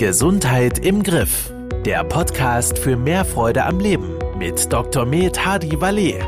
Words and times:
Gesundheit 0.00 0.78
im 0.78 1.02
Griff. 1.02 1.52
Der 1.84 2.02
Podcast 2.04 2.78
für 2.78 2.96
mehr 2.96 3.22
Freude 3.22 3.66
am 3.66 3.80
Leben 3.80 4.14
mit 4.38 4.72
Dr. 4.72 5.04
Med 5.04 5.44
Hadi 5.44 5.78
Valet. 5.78 6.22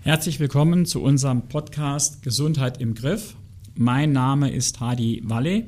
Herzlich 0.00 0.40
willkommen 0.40 0.84
zu 0.84 1.00
unserem 1.00 1.42
Podcast 1.42 2.24
Gesundheit 2.24 2.80
im 2.80 2.96
Griff. 2.96 3.36
Mein 3.76 4.10
Name 4.10 4.50
ist 4.50 4.80
Hadi 4.80 5.22
Valle 5.24 5.62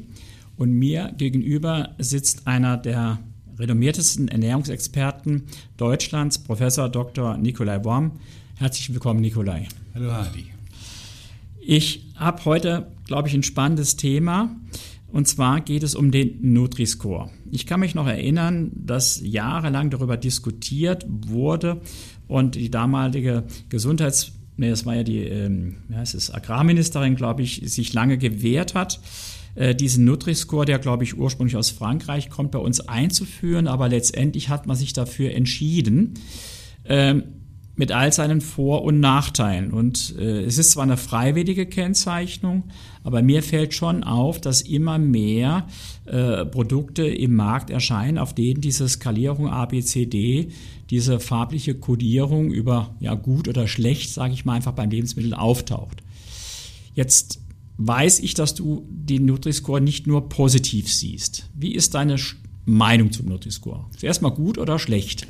und 0.57 0.73
mir 0.73 1.15
gegenüber 1.17 1.95
sitzt 1.99 2.49
einer 2.49 2.77
der 2.77 3.21
renommiertesten 3.61 4.27
Ernährungsexperten 4.27 5.45
Deutschlands, 5.77 6.39
Professor 6.39 6.89
Dr. 6.89 7.37
Nikolai 7.37 7.85
Worm. 7.85 8.19
Herzlich 8.57 8.93
willkommen, 8.93 9.21
Nikolai. 9.21 9.69
Hallo, 9.95 10.11
Hadi. 10.11 10.59
Ich 11.61 12.08
habe 12.19 12.45
heute, 12.45 12.93
glaube 13.07 13.29
ich, 13.29 13.35
ein 13.35 13.43
spannendes 13.43 13.97
Thema. 13.97 14.57
Und 15.11 15.27
zwar 15.27 15.61
geht 15.63 15.83
es 15.83 15.95
um 15.95 16.11
den 16.11 16.53
Nutri-Score. 16.53 17.31
Ich 17.51 17.65
kann 17.65 17.81
mich 17.81 17.95
noch 17.95 18.07
erinnern, 18.07 18.71
dass 18.75 19.21
jahrelang 19.25 19.89
darüber 19.89 20.19
diskutiert 20.19 21.07
wurde 21.09 21.81
und 22.27 22.57
die 22.57 22.71
damalige 22.71 23.45
Gesundheits- 23.71 24.33
nee, 24.59 24.69
das 24.69 24.85
war 24.85 24.97
ja 24.97 25.05
die 25.05 25.21
ähm, 25.21 25.77
ja, 25.89 26.03
es 26.03 26.15
ist 26.15 26.35
Agrarministerin, 26.35 27.17
glaube 27.17 27.43
ich, 27.43 27.63
sich 27.65 27.95
lange 27.95 28.19
gewehrt 28.19 28.75
hat, 28.75 29.01
äh, 29.55 29.75
diesen 29.75 30.05
Nutri-Score, 30.05 30.67
der, 30.67 30.79
glaube 30.79 31.05
ich, 31.05 31.17
ursprünglich 31.17 31.57
aus 31.57 31.71
Frankreich 31.71 32.29
kommt, 32.29 32.51
bei 32.51 32.59
uns 32.59 32.81
einzuführen. 32.81 33.67
Aber 33.67 33.89
letztendlich 33.89 34.51
hat 34.51 34.67
man 34.67 34.77
sich 34.77 34.93
dafür 34.93 35.33
entschieden. 35.33 36.15
Ähm, 36.85 37.25
mit 37.79 37.93
all 37.93 38.13
seinen 38.13 38.41
Vor- 38.41 38.83
und 38.83 38.99
Nachteilen. 38.99 39.73
Und 39.73 40.17
äh, 40.19 40.43
es 40.43 40.59
ist 40.59 40.73
zwar 40.73 40.83
eine 40.83 40.97
freiwillige 40.97 41.65
Kennzeichnung, 41.65 42.65
aber 43.05 43.23
mir 43.23 43.43
fällt 43.43 43.73
schon 43.73 44.03
auf, 44.03 44.41
dass 44.41 44.63
immer 44.63 44.99
mehr 44.99 45.69
äh, 46.05 46.45
Produkte 46.45 47.07
im 47.07 47.37
Markt 47.37 47.71
erscheinen, 47.71 48.19
auf 48.19 48.35
denen 48.35 48.61
diese 48.61 48.89
Skalierung 48.89 49.49
ABCD, 49.49 50.49
diese 50.91 51.21
farbliche 51.21 51.75
Kodierung 51.77 52.51
über 52.51 52.97
ja 52.99 53.15
gut 53.15 53.47
oder 53.47 53.69
schlecht, 53.69 54.11
sage 54.11 54.35
ich 54.35 54.45
mal 54.45 54.55
einfach 54.55 54.73
beim 54.73 54.91
Lebensmittel 54.91 55.33
auftaucht. 55.33 56.03
Jetzt 56.95 57.41
weiß 57.77 58.19
ich, 58.19 58.35
dass 58.35 58.57
du 58.57 58.89
den 58.91 59.25
Nutri-Score 59.25 59.81
nicht 59.81 60.09
nur 60.09 60.29
positiv 60.29 60.93
siehst. 60.93 61.49
Wie 61.55 61.77
ist 61.77 61.95
deine 61.95 62.17
Meinung 62.65 63.13
zum 63.13 63.27
Nutri-Score? 63.27 63.87
Zuerst 63.97 64.21
mal 64.21 64.31
gut 64.31 64.59
oder 64.59 64.81
schlecht? 64.81 65.29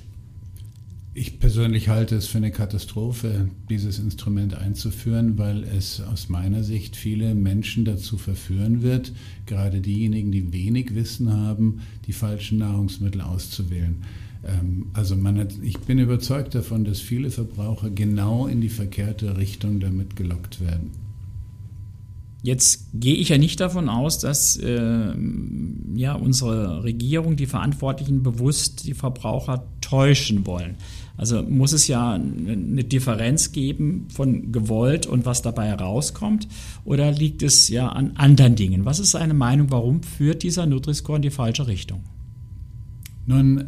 Ich 1.20 1.41
persönlich 1.41 1.88
halte 1.88 2.14
es 2.14 2.28
für 2.28 2.38
eine 2.38 2.52
Katastrophe, 2.52 3.50
dieses 3.69 3.98
Instrument 3.98 4.55
einzuführen, 4.55 5.36
weil 5.36 5.64
es 5.64 6.00
aus 6.00 6.28
meiner 6.28 6.62
Sicht 6.62 6.94
viele 6.94 7.34
Menschen 7.34 7.84
dazu 7.84 8.19
verführen 8.19 8.83
wird, 8.83 9.10
gerade 9.44 9.80
diejenigen, 9.80 10.30
die 10.30 10.52
wenig 10.52 10.94
Wissen 10.94 11.33
haben, 11.33 11.80
die 12.06 12.12
falschen 12.12 12.58
Nahrungsmittel 12.58 13.20
auszuwählen. 13.20 13.97
Ähm, 14.47 14.86
also 14.92 15.16
hat, 15.16 15.55
ich 15.60 15.80
bin 15.80 15.98
überzeugt 15.98 16.55
davon, 16.55 16.84
dass 16.84 17.00
viele 17.00 17.32
Verbraucher 17.32 17.91
genau 17.91 18.47
in 18.47 18.60
die 18.60 18.69
verkehrte 18.69 19.38
Richtung 19.38 19.80
damit 19.80 20.14
gelockt 20.14 20.60
werden. 20.60 20.92
Jetzt 22.44 22.86
gehe 22.94 23.16
ich 23.16 23.30
ja 23.30 23.38
nicht 23.38 23.58
davon 23.58 23.88
aus, 23.88 24.20
dass 24.20 24.56
äh, 24.56 25.12
ja, 25.97 26.14
unsere 26.14 26.84
Regierung, 26.84 27.34
die 27.34 27.47
Verantwortlichen 27.47 28.22
bewusst 28.22 28.86
die 28.86 28.94
Verbraucher 28.94 29.66
täuschen 29.80 30.47
wollen. 30.47 30.77
Also 31.19 31.42
muss 31.42 31.72
es 31.72 31.88
ja 31.88 32.12
eine 32.12 32.84
Differenz 32.84 33.50
geben 33.50 34.06
von 34.08 34.52
gewollt 34.52 35.06
und 35.06 35.27
was 35.27 35.42
dabei 35.42 35.66
herauskommt 35.66 36.47
oder 36.84 37.10
liegt 37.10 37.42
es 37.42 37.69
ja 37.69 37.88
an 37.88 38.12
anderen 38.14 38.55
Dingen? 38.55 38.84
Was 38.84 39.00
ist 39.00 39.10
seine 39.10 39.34
Meinung, 39.34 39.70
warum 39.70 40.02
führt 40.05 40.44
dieser 40.44 40.64
Nutri-Score 40.64 41.16
in 41.16 41.22
die 41.22 41.30
falsche 41.30 41.66
Richtung? 41.66 42.05
Nun, 43.26 43.65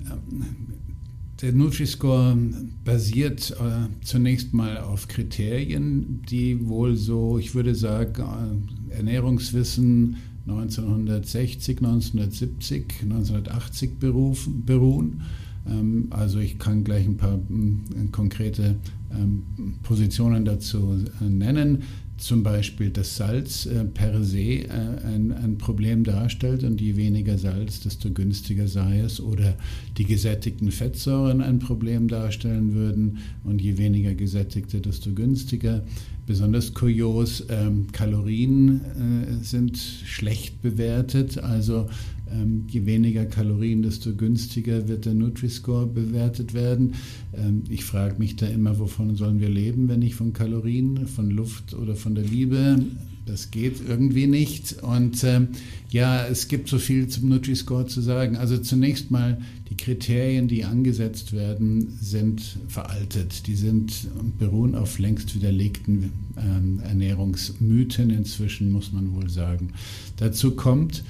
der 1.43 1.53
Nutri-Score 1.53 2.37
basiert 2.85 3.51
äh, 3.51 4.05
zunächst 4.05 4.55
mal 4.55 4.79
auf 4.79 5.09
Kriterien, 5.09 6.23
die 6.31 6.69
wohl 6.69 6.97
so, 6.97 7.37
ich 7.37 7.55
würde 7.57 7.75
sagen, 7.75 8.63
äh, 8.91 8.95
Ernährungswissen 8.95 10.19
1960, 10.47 11.79
1970, 11.79 13.03
1980 13.03 13.99
berufen, 13.99 14.65
beruhen. 14.65 15.23
Ähm, 15.69 16.07
also 16.11 16.39
ich 16.39 16.59
kann 16.59 16.85
gleich 16.85 17.07
ein 17.07 17.17
paar 17.17 17.37
äh, 17.37 18.09
konkrete 18.13 18.77
ähm, 19.13 19.43
Positionen 19.83 20.45
dazu 20.45 20.97
äh, 21.21 21.25
nennen. 21.25 21.83
Zum 22.17 22.43
Beispiel, 22.43 22.91
dass 22.91 23.17
Salz 23.17 23.65
äh, 23.65 23.83
per 23.85 24.23
se 24.23 24.67
ein, 24.71 25.33
ein 25.33 25.57
Problem 25.57 26.05
darstellt 26.05 26.65
und 26.65 26.79
je 26.79 26.97
weniger 26.97 27.39
Salz, 27.39 27.81
desto 27.81 28.11
günstiger 28.11 28.69
sei 28.69 29.01
es. 29.01 29.21
Oder 29.23 29.57
die 29.97 30.05
gesättigten 30.05 30.71
Fettsäuren 30.71 31.41
ein 31.41 31.61
Problem 31.61 32.09
darstellen 32.09 32.75
würden 32.75 33.19
und 33.43 33.63
je 33.63 33.79
weniger 33.79 34.15
gesättigte, 34.15 34.83
desto 34.83 35.15
günstiger. 35.15 35.83
Besonders 36.27 36.75
kurios, 36.75 37.45
ähm, 37.49 37.87
Kalorien 37.91 38.83
äh, 38.83 39.43
sind 39.43 39.79
schlecht 39.79 40.61
bewertet. 40.61 41.39
Also 41.39 41.89
ähm, 42.33 42.65
je 42.69 42.87
weniger 42.87 43.27
Kalorien, 43.27 43.83
desto 43.83 44.15
günstiger 44.15 44.89
wird 44.89 45.07
der 45.07 45.15
Nutri-Score 45.15 45.87
bewertet 45.87 46.55
werden. 46.55 46.95
Ähm, 47.35 47.65
ich 47.69 47.85
frage 47.85 48.19
mich 48.19 48.37
da 48.37 48.47
immer, 48.47 48.79
wovon 48.79 49.17
sollen 49.17 49.41
wir 49.41 49.49
leben, 49.49 49.89
wenn 49.89 50.01
nicht 50.01 50.15
von 50.15 50.33
Kalorien, 50.33 51.07
von 51.07 51.31
Luft 51.31 51.75
oder 51.75 51.97
von 51.97 52.15
der 52.15 52.25
Liebe? 52.25 52.85
Das 53.27 53.51
geht 53.51 53.81
irgendwie 53.87 54.27
nicht. 54.27 54.83
Und 54.83 55.23
ähm, 55.25 55.49
ja, 55.91 56.27
es 56.27 56.49
gibt 56.49 56.69
so 56.69 56.79
viel 56.79 57.09
zum 57.09 57.29
Nutri-Score 57.29 57.87
zu 57.87 58.01
sagen. 58.01 58.37
Also 58.37 58.59
zunächst 58.59 59.11
mal, 59.11 59.41
die 59.69 59.77
Kriterien, 59.77 60.49
die 60.49 60.65
angesetzt 60.65 61.33
werden, 61.33 61.97
sind 62.01 62.59
veraltet. 62.67 63.47
Die 63.47 63.55
sind 63.55 64.09
beruhen 64.39 64.75
auf 64.75 64.99
längst 64.99 65.35
widerlegten 65.37 66.13
ähm, 66.37 66.81
Ernährungsmythen 66.83 68.11
inzwischen, 68.11 68.73
muss 68.73 68.93
man 68.93 69.15
wohl 69.15 69.31
sagen. 69.31 69.75
Dazu 70.17 70.53
kommt, 70.57 71.05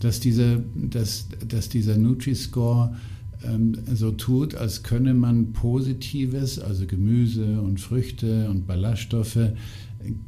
dass, 0.00 0.20
diese, 0.20 0.62
dass, 0.74 1.28
dass 1.46 1.68
dieser 1.68 1.96
Nutri-Score 1.96 2.96
ähm, 3.44 3.76
so 3.92 4.10
tut, 4.12 4.54
als 4.54 4.82
könne 4.82 5.14
man 5.14 5.52
Positives, 5.52 6.58
also 6.58 6.86
Gemüse 6.86 7.60
und 7.60 7.80
Früchte 7.80 8.48
und 8.50 8.66
Ballaststoffe, 8.66 9.52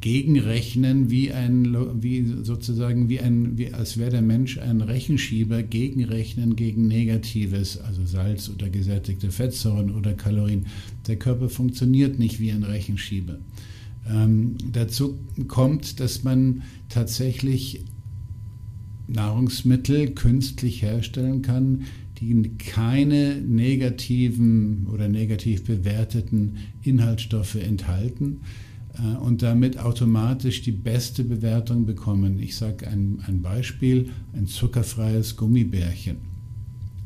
gegenrechnen, 0.01 1.11
wie 1.11 1.33
ein, 1.33 2.03
wie 2.03 2.27
sozusagen, 2.43 3.09
wie 3.09 3.21
ein, 3.21 3.57
wie, 3.57 3.73
als 3.73 3.99
wäre 3.99 4.11
der 4.11 4.23
Mensch 4.23 4.59
ein 4.59 4.81
Rechenschieber, 4.81 5.63
gegenrechnen 5.63 6.57
gegen 6.57 6.89
Negatives, 6.89 7.79
also 7.79 8.05
Salz 8.05 8.51
oder 8.51 8.69
gesättigte 8.69 9.31
Fettsäuren 9.31 9.95
oder 9.95 10.15
Kalorien. 10.15 10.67
Der 11.07 11.17
Körper 11.17 11.49
funktioniert 11.49 12.19
nicht 12.19 12.41
wie 12.41 12.51
ein 12.51 12.65
Rechenschieber. 12.65 13.39
Ähm, 14.09 14.57
dazu 14.73 15.19
kommt, 15.47 16.01
dass 16.01 16.25
man 16.25 16.63
tatsächlich 16.89 17.85
Nahrungsmittel 19.13 20.11
künstlich 20.11 20.83
herstellen 20.83 21.43
kann, 21.43 21.83
die 22.21 22.51
keine 22.59 23.37
negativen 23.37 24.87
oder 24.93 25.09
negativ 25.09 25.65
bewerteten 25.65 26.59
Inhaltsstoffe 26.83 27.55
enthalten 27.55 28.41
äh, 28.95 29.17
und 29.17 29.43
damit 29.43 29.79
automatisch 29.79 30.63
die 30.63 30.73
beste 30.73 31.25
Bewertung 31.25 31.87
bekommen. 31.87 32.39
Ich 32.39 32.57
sage 32.57 32.87
ein, 32.89 33.21
ein 33.27 33.41
Beispiel, 33.41 34.11
ein 34.35 34.47
zuckerfreies 34.47 35.37
Gummibärchen. 35.37 36.17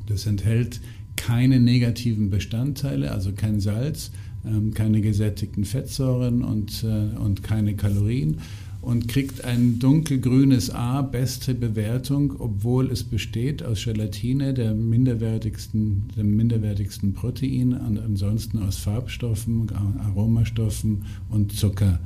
Das 0.07 0.27
enthält 0.27 0.81
keine 1.17 1.61
negativen 1.61 2.29
Bestandteile, 2.29 3.13
also 3.13 3.33
kein 3.33 3.61
Salz, 3.61 4.11
ähm, 4.45 4.75
keine 4.75 5.01
gesättigten 5.01 5.65
Fettsäuren 5.65 6.43
und, 6.43 6.85
äh, 6.85 7.17
und 7.17 7.43
keine 7.43 7.77
Kalorien 7.77 8.39
und 8.85 9.09
kriegt 9.09 9.45
ein 9.45 9.79
dunkelgrünes 9.79 10.71
A, 10.71 11.03
beste 11.03 11.55
Bewertung, 11.55 12.35
obwohl 12.39 12.91
es 12.91 13.03
besteht 13.03 13.63
aus 13.63 13.85
Gelatine, 13.85 14.53
der 14.53 14.75
minderwertigsten, 14.75 16.09
dem 16.17 16.37
minderwertigsten 16.37 17.15
Protein, 17.15 17.73
und 17.73 17.99
ansonsten 17.99 18.59
aus 18.59 18.77
Farbstoffen, 18.77 19.71
Aromastoffen 19.99 21.05
und 21.31 21.53
Zucker 21.53 21.99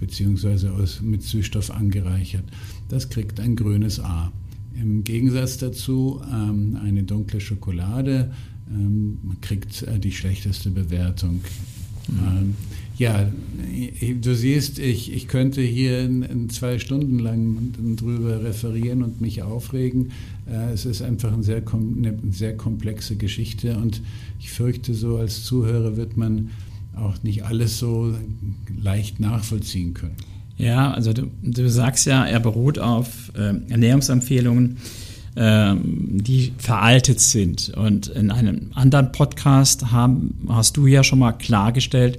beziehungsweise 0.00 0.72
aus, 0.72 1.00
mit 1.02 1.22
Süßstoff 1.22 1.70
angereichert. 1.70 2.44
Das 2.88 3.08
kriegt 3.08 3.40
ein 3.40 3.56
grünes 3.56 4.00
A. 4.00 4.32
Im 4.80 5.04
Gegensatz 5.04 5.58
dazu 5.58 6.20
ähm, 6.32 6.78
eine 6.82 7.02
dunkle 7.02 7.40
Schokolade 7.40 8.32
ähm, 8.70 9.18
kriegt 9.40 9.82
äh, 9.82 9.98
die 9.98 10.12
schlechteste 10.12 10.70
Bewertung. 10.70 11.40
Mhm. 12.08 12.18
Ähm, 12.26 12.54
ja, 12.98 13.30
du 14.20 14.34
siehst, 14.34 14.80
ich, 14.80 15.12
ich 15.12 15.28
könnte 15.28 15.62
hier 15.62 16.00
in, 16.00 16.22
in 16.22 16.50
zwei 16.50 16.80
Stunden 16.80 17.20
lang 17.20 17.72
drüber 17.96 18.42
referieren 18.42 19.04
und 19.04 19.20
mich 19.20 19.42
aufregen. 19.42 20.10
Äh, 20.50 20.72
es 20.72 20.84
ist 20.84 21.02
einfach 21.02 21.32
ein 21.32 21.44
sehr, 21.44 21.62
eine 21.72 22.18
sehr 22.32 22.56
komplexe 22.56 23.16
Geschichte 23.16 23.76
und 23.76 24.02
ich 24.40 24.50
fürchte, 24.50 24.94
so 24.94 25.16
als 25.16 25.44
Zuhörer 25.44 25.96
wird 25.96 26.16
man 26.16 26.50
auch 26.96 27.22
nicht 27.22 27.44
alles 27.44 27.78
so 27.78 28.12
leicht 28.82 29.20
nachvollziehen 29.20 29.94
können. 29.94 30.16
Ja, 30.56 30.90
also 30.90 31.12
du, 31.12 31.30
du 31.42 31.70
sagst 31.70 32.06
ja, 32.06 32.26
er 32.26 32.40
beruht 32.40 32.80
auf 32.80 33.32
äh, 33.36 33.54
Ernährungsempfehlungen, 33.70 34.78
äh, 35.36 35.76
die 35.84 36.52
veraltet 36.58 37.20
sind. 37.20 37.68
Und 37.76 38.08
in 38.08 38.32
einem 38.32 38.72
anderen 38.74 39.12
Podcast 39.12 39.92
haben, 39.92 40.34
hast 40.48 40.76
du 40.76 40.88
ja 40.88 41.04
schon 41.04 41.20
mal 41.20 41.30
klargestellt, 41.30 42.18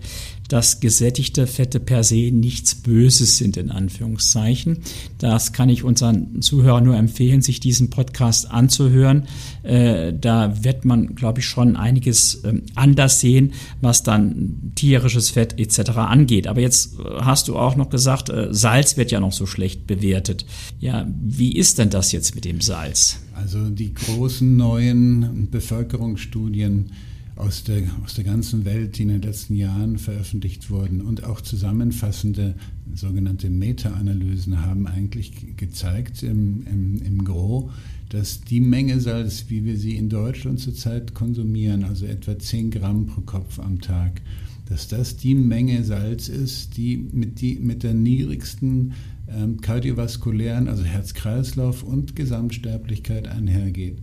dass 0.50 0.80
gesättigte 0.80 1.48
Fette 1.48 1.80
per 1.80 2.04
se 2.04 2.31
nichts 2.31 2.75
Böses 2.75 3.38
sind, 3.38 3.56
in 3.56 3.72
Anführungszeichen. 3.72 4.80
Das 5.19 5.54
kann 5.54 5.69
ich 5.69 5.84
unseren 5.84 6.42
Zuhörern 6.42 6.84
nur 6.84 6.98
empfehlen, 6.98 7.42
sich 7.42 7.60
diesen 7.60 7.90
Podcast 7.90 8.51
anzuhören. 8.51 9.28
Äh, 9.63 10.12
da 10.13 10.63
wird 10.63 10.86
man, 10.86 11.16
glaube 11.16 11.40
ich, 11.40 11.46
schon 11.46 11.75
einiges 11.75 12.44
ähm, 12.44 12.63
anders 12.75 13.19
sehen, 13.19 13.54
was 13.80 14.04
dann 14.04 14.74
tierisches 14.75 15.30
Fett 15.30 15.60
etc. 15.60 15.92
angeht. 15.92 16.48
Aber 16.48 16.62
jetzt 16.62 17.00
äh, 17.00 17.04
hast 17.22 17.48
du 17.48 17.56
auch 17.56 17.75
noch 17.75 17.90
gesagt, 17.90 18.30
äh, 18.30 18.48
Salz 18.52 18.98
wird 18.98 19.12
ja 19.12 19.19
noch 19.19 19.34
so 19.34 19.45
schlecht 19.45 19.86
bewertet. 19.86 20.45
Ja, 20.80 21.07
wie 21.22 21.56
ist 21.56 21.78
denn 21.78 21.92
das 21.92 22.12
jetzt 22.12 22.34
mit 22.34 22.45
dem 22.45 22.60
Salz? 22.60 23.19
Also 23.36 23.69
die 23.69 23.94
großen 23.94 24.57
neuen 24.57 25.48
Bevölkerungsstudien 25.52 26.92
aus 27.40 27.64
der, 27.64 27.84
aus 28.04 28.16
der 28.16 28.26
ganzen 28.26 28.66
Welt, 28.66 28.98
die 28.98 29.04
in 29.04 29.08
den 29.08 29.22
letzten 29.22 29.56
Jahren 29.56 29.98
veröffentlicht 29.98 30.70
wurden 30.70 31.00
und 31.00 31.24
auch 31.24 31.40
zusammenfassende 31.40 32.56
sogenannte 32.94 33.50
Meta-Analysen 33.50 34.66
haben 34.66 34.88
eigentlich 34.88 35.56
gezeigt 35.56 36.22
im, 36.22 36.68
im, 36.68 37.02
im 37.02 37.24
Gros, 37.24 37.72
dass 38.10 38.42
die 38.42 38.60
Menge 38.60 39.00
Salz, 39.00 39.46
wie 39.48 39.64
wir 39.64 39.78
sie 39.78 39.96
in 39.96 40.10
Deutschland 40.10 40.60
zurzeit 40.60 41.14
konsumieren, 41.14 41.86
also 41.86 42.06
etwa 42.06 42.38
10 42.38 42.72
Gramm 42.72 43.06
pro 43.06 43.22
Kopf 43.22 43.58
am 43.60 43.80
Tag, 43.80 44.22
dass 44.68 44.90
das 44.90 45.16
die 45.16 45.36
Menge 45.36 45.86
Salz 45.86 46.28
ist, 46.28 46.76
die 46.76 46.98
mit, 46.98 47.40
die, 47.40 47.56
mit 47.56 47.84
der 47.84 47.94
niedrigsten 47.94 48.94
ähm, 49.30 49.62
kardiovaskulären, 49.62 50.68
also 50.68 50.84
Herz-Kreislauf 50.84 51.84
und 51.84 52.18
Gesamtsterblichkeit 52.18 53.30
einhergeht. 53.30 54.00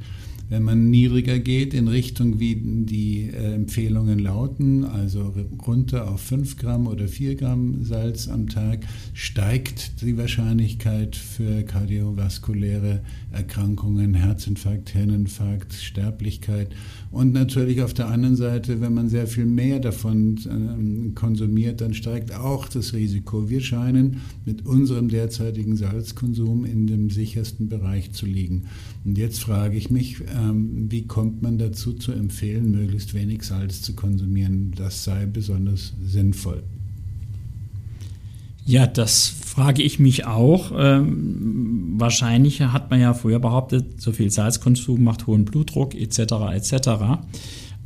Wenn 0.48 0.62
man 0.62 0.90
niedriger 0.90 1.40
geht 1.40 1.74
in 1.74 1.88
Richtung, 1.88 2.38
wie 2.38 2.54
die 2.54 3.30
äh, 3.30 3.54
Empfehlungen 3.54 4.20
lauten, 4.20 4.84
also 4.84 5.34
runter 5.66 6.08
auf 6.08 6.20
5 6.20 6.56
Gramm 6.56 6.86
oder 6.86 7.08
4 7.08 7.34
Gramm 7.34 7.82
Salz 7.82 8.28
am 8.28 8.48
Tag, 8.48 8.86
steigt 9.12 10.02
die 10.02 10.16
Wahrscheinlichkeit 10.16 11.16
für 11.16 11.64
kardiovaskuläre 11.64 13.00
Erkrankungen, 13.32 14.14
Herzinfarkt, 14.14 14.90
Hirninfarkt, 14.90 15.74
Sterblichkeit. 15.74 16.68
Und 17.10 17.32
natürlich 17.32 17.82
auf 17.82 17.92
der 17.92 18.08
anderen 18.08 18.36
Seite, 18.36 18.80
wenn 18.80 18.94
man 18.94 19.08
sehr 19.08 19.26
viel 19.26 19.46
mehr 19.46 19.80
davon 19.80 20.36
äh, 20.36 21.12
konsumiert, 21.14 21.80
dann 21.80 21.92
steigt 21.92 22.32
auch 22.32 22.68
das 22.68 22.92
Risiko. 22.92 23.50
Wir 23.50 23.60
scheinen 23.60 24.20
mit 24.44 24.64
unserem 24.64 25.08
derzeitigen 25.08 25.76
Salzkonsum 25.76 26.64
in 26.64 26.86
dem 26.86 27.10
sichersten 27.10 27.68
Bereich 27.68 28.12
zu 28.12 28.26
liegen. 28.26 28.66
Und 29.04 29.18
jetzt 29.18 29.40
frage 29.40 29.76
ich 29.76 29.90
mich, 29.90 30.20
ähm, 30.36 30.90
wie 30.90 31.06
kommt 31.06 31.42
man 31.42 31.58
dazu 31.58 31.92
zu 31.94 32.12
empfehlen, 32.12 32.70
möglichst 32.70 33.14
wenig 33.14 33.42
Salz 33.42 33.82
zu 33.82 33.94
konsumieren? 33.94 34.72
Das 34.76 35.04
sei 35.04 35.26
besonders 35.26 35.94
sinnvoll. 36.04 36.62
Ja, 38.64 38.88
das 38.88 39.28
frage 39.28 39.82
ich 39.82 40.00
mich 40.00 40.26
auch. 40.26 40.72
Ähm, 40.76 41.94
wahrscheinlich 41.98 42.60
hat 42.60 42.90
man 42.90 43.00
ja 43.00 43.14
früher 43.14 43.38
behauptet, 43.38 44.00
so 44.00 44.10
viel 44.10 44.30
Salzkonsum 44.30 45.04
macht 45.04 45.28
hohen 45.28 45.44
Blutdruck 45.44 45.94
etc. 45.94 46.18
etc. 46.52 46.88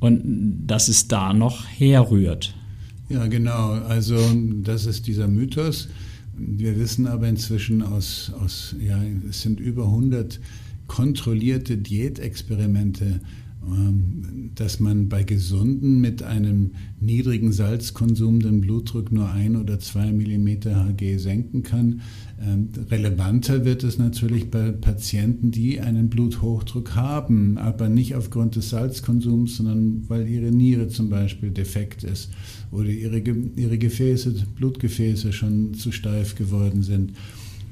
Und 0.00 0.67
dass 0.67 0.88
es 0.88 1.06
da 1.06 1.35
noch 1.35 1.67
herrührt. 1.67 2.55
Ja, 3.11 3.26
genau. 3.26 3.73
Also 3.73 4.17
das 4.62 4.87
ist 4.87 5.06
dieser 5.06 5.29
Mythos. 5.29 5.88
Wir 6.38 6.79
wissen 6.79 7.06
aber 7.06 7.29
inzwischen 7.29 7.82
aus, 7.82 8.32
aus 8.43 8.75
ja, 8.81 8.99
es 9.29 9.43
sind 9.43 9.61
über 9.61 9.85
100 9.85 10.41
kontrollierte 10.90 11.76
Diätexperimente, 11.76 13.20
ähm, 13.64 14.50
dass 14.56 14.81
man 14.81 15.08
bei 15.08 15.22
Gesunden 15.22 16.00
mit 16.00 16.25
einem 16.25 16.72
niedrigen 16.98 17.52
Salzkonsum 17.52 18.40
den 18.40 18.60
Blutdruck 18.60 19.12
nur 19.12 19.31
ein 19.31 19.54
oder 19.54 19.78
zwei 19.78 20.10
Millimeter 20.10 20.84
Hg 20.84 21.16
senken 21.19 21.62
kann. 21.62 22.00
Ähm, 22.44 22.70
relevanter 22.90 23.64
wird 23.64 23.84
es 23.84 23.98
natürlich 23.98 24.50
bei 24.50 24.72
Patienten, 24.72 25.52
die 25.52 25.81
einen 25.81 26.10
Bluthochdruck 26.10 26.96
haben, 26.96 27.56
aber 27.56 27.88
nicht 27.88 28.16
aufgrund 28.16 28.56
des 28.56 28.70
Salzkonsums, 28.70 29.58
sondern 29.58 30.08
weil 30.08 30.26
ihre 30.26 30.50
Niere 30.50 30.88
zum 30.88 31.08
Beispiel 31.08 31.50
defekt 31.50 32.02
ist 32.02 32.31
oder 32.72 32.88
ihre, 32.88 33.20
ihre 33.20 33.78
Gefäße, 33.78 34.34
Blutgefäße 34.56 35.32
schon 35.32 35.75
zu 35.75 35.92
steif 35.92 36.34
geworden 36.34 36.82
sind. 36.82 37.12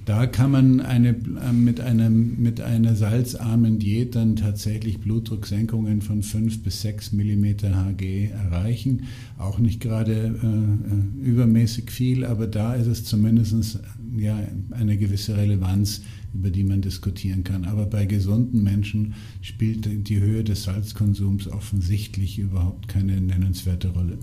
Da 0.09 0.27
kann 0.27 0.51
man 0.53 0.81
eine, 0.81 1.11
äh, 1.11 1.53
mit, 1.53 1.83
einem, 1.83 2.41
mit 2.41 2.63
einer 2.63 2.97
salzarmen 2.97 3.79
Diät 3.79 4.15
dann 4.15 4.37
tatsächlich 4.37 5.01
Blutdrucksenkungen 5.01 6.01
von 6.01 6.23
5 6.23 6.63
bis 6.63 6.81
6 6.81 7.13
mm 7.13 7.45
Hg 7.45 8.31
erreichen. 8.31 9.03
Auch 9.37 9.59
nicht 9.59 9.81
gerade 9.81 10.15
äh, 10.15 10.47
äh, 10.47 11.29
übermäßig 11.29 11.91
viel, 11.91 12.25
aber 12.25 12.47
da 12.47 12.73
ist 12.73 12.87
es 12.87 13.05
zumindest 13.05 13.81
ja, 14.17 14.41
eine 14.71 14.97
gewisse 14.97 15.37
Relevanz, 15.37 16.01
über 16.33 16.49
die 16.49 16.65
man 16.65 16.81
diskutieren 16.81 17.45
kann. 17.45 17.67
Aber 17.67 17.85
bei 17.85 18.07
gesunden 18.07 18.63
Menschen 18.63 19.13
spielt 19.43 20.09
die 20.09 20.21
Höhe 20.21 20.43
des 20.43 20.63
Salzkonsums 20.63 21.49
offensichtlich 21.49 22.39
überhaupt 22.39 22.89
keine 22.89 23.21
nennenswerte 23.21 23.89
Rolle. 23.89 24.17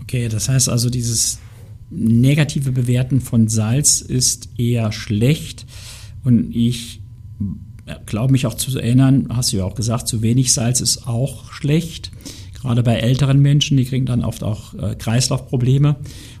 Okay, 0.00 0.30
das 0.30 0.48
heißt 0.48 0.70
also, 0.70 0.88
dieses 0.88 1.40
negative 1.92 2.72
Bewerten 2.72 3.20
von 3.20 3.48
Salz 3.48 4.00
ist 4.00 4.48
eher 4.58 4.92
schlecht. 4.92 5.66
Und 6.24 6.54
ich 6.54 7.00
glaube 8.06 8.32
mich 8.32 8.46
auch 8.46 8.54
zu 8.54 8.78
erinnern, 8.78 9.26
hast 9.30 9.52
du 9.52 9.58
ja 9.58 9.64
auch 9.64 9.74
gesagt, 9.74 10.08
zu 10.08 10.22
wenig 10.22 10.52
Salz 10.52 10.80
ist 10.80 11.06
auch 11.06 11.52
schlecht. 11.52 12.10
Gerade 12.54 12.84
bei 12.84 12.94
älteren 12.94 13.40
Menschen, 13.40 13.76
die 13.76 13.84
kriegen 13.84 14.06
dann 14.06 14.22
oft 14.22 14.44
auch 14.44 14.74
äh, 14.74 14.94
Kreislaufprobleme. 14.94 15.96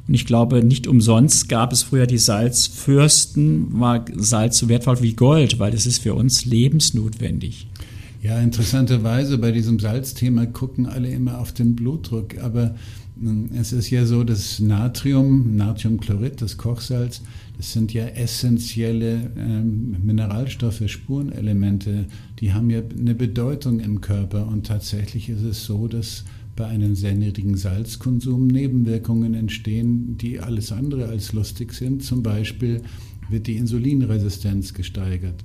Und 0.06 0.14
ich 0.14 0.24
glaube, 0.24 0.62
nicht 0.62 0.86
umsonst 0.86 1.48
gab 1.48 1.72
es 1.72 1.82
früher 1.82 2.06
die 2.06 2.18
Salzfürsten, 2.18 3.80
war 3.80 4.04
Salz 4.14 4.58
so 4.58 4.68
wertvoll 4.68 5.02
wie 5.02 5.14
Gold, 5.14 5.58
weil 5.58 5.74
es 5.74 5.84
ist 5.84 5.98
für 5.98 6.14
uns 6.14 6.44
lebensnotwendig. 6.44 7.66
Ja, 8.22 8.38
interessanterweise 8.38 9.36
bei 9.36 9.50
diesem 9.50 9.80
Salzthema 9.80 10.46
gucken 10.46 10.86
alle 10.86 11.10
immer 11.10 11.40
auf 11.40 11.52
den 11.52 11.74
Blutdruck, 11.74 12.38
aber 12.38 12.76
es 13.58 13.72
ist 13.72 13.90
ja 13.90 14.06
so, 14.06 14.22
dass 14.22 14.60
Natrium, 14.60 15.56
Natriumchlorid, 15.56 16.40
das 16.40 16.56
Kochsalz, 16.56 17.22
das 17.56 17.72
sind 17.72 17.92
ja 17.92 18.06
essentielle 18.06 19.32
ähm, 19.36 19.96
Mineralstoffe, 20.04 20.84
Spurenelemente, 20.86 22.06
die 22.38 22.52
haben 22.52 22.70
ja 22.70 22.82
eine 22.96 23.16
Bedeutung 23.16 23.80
im 23.80 24.00
Körper. 24.00 24.46
Und 24.46 24.68
tatsächlich 24.68 25.28
ist 25.28 25.42
es 25.42 25.64
so, 25.64 25.88
dass 25.88 26.24
bei 26.54 26.66
einem 26.66 26.94
sehr 26.94 27.14
niedrigen 27.14 27.56
Salzkonsum 27.56 28.46
Nebenwirkungen 28.46 29.34
entstehen, 29.34 30.16
die 30.16 30.38
alles 30.38 30.70
andere 30.70 31.06
als 31.06 31.32
lustig 31.32 31.72
sind. 31.72 32.04
Zum 32.04 32.22
Beispiel 32.22 32.82
wird 33.30 33.48
die 33.48 33.56
Insulinresistenz 33.56 34.74
gesteigert. 34.74 35.44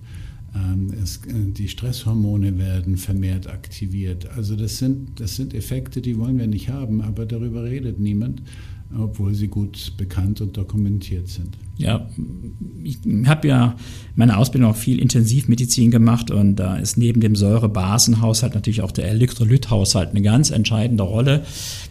Ähm, 0.56 0.94
es, 1.02 1.18
äh, 1.26 1.52
die 1.52 1.68
Stresshormone 1.68 2.58
werden 2.58 2.98
vermehrt 2.98 3.48
aktiviert. 3.48 4.30
Also 4.30 4.56
das 4.56 4.78
sind, 4.78 5.20
das 5.20 5.36
sind 5.36 5.54
Effekte, 5.54 6.02
die 6.02 6.18
wollen 6.18 6.38
wir 6.38 6.48
nicht 6.48 6.70
haben, 6.70 7.02
aber 7.02 7.26
darüber 7.26 7.64
redet 7.64 8.00
niemand, 8.00 8.42
obwohl 8.96 9.34
sie 9.34 9.48
gut 9.48 9.94
bekannt 9.98 10.42
und 10.42 10.56
dokumentiert 10.56 11.28
sind. 11.28 11.58
Ja, 11.78 12.10
ich 12.84 12.98
habe 13.26 13.48
ja 13.48 13.76
meine 14.16 14.38
Ausbildung 14.38 14.72
auch 14.72 14.76
viel 14.76 15.00
Intensivmedizin 15.00 15.92
gemacht 15.92 16.32
und 16.32 16.56
da 16.56 16.78
ist 16.78 16.98
neben 16.98 17.22
dem 17.22 17.36
Säurebasenhaushalt 17.36 18.56
natürlich 18.56 18.82
auch 18.82 18.92
der 18.92 19.10
Elektrolythaushalt 19.10 20.10
eine 20.10 20.22
ganz 20.22 20.50
entscheidende 20.50 21.04
Rolle. 21.04 21.44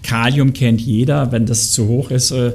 Kalium 0.03 0.55
kennt 0.55 0.81
jeder, 0.81 1.31
wenn 1.31 1.47
das 1.47 1.71
zu 1.71 1.87
hoch 1.87 2.11
ist, 2.11 2.33
äh, 2.33 2.55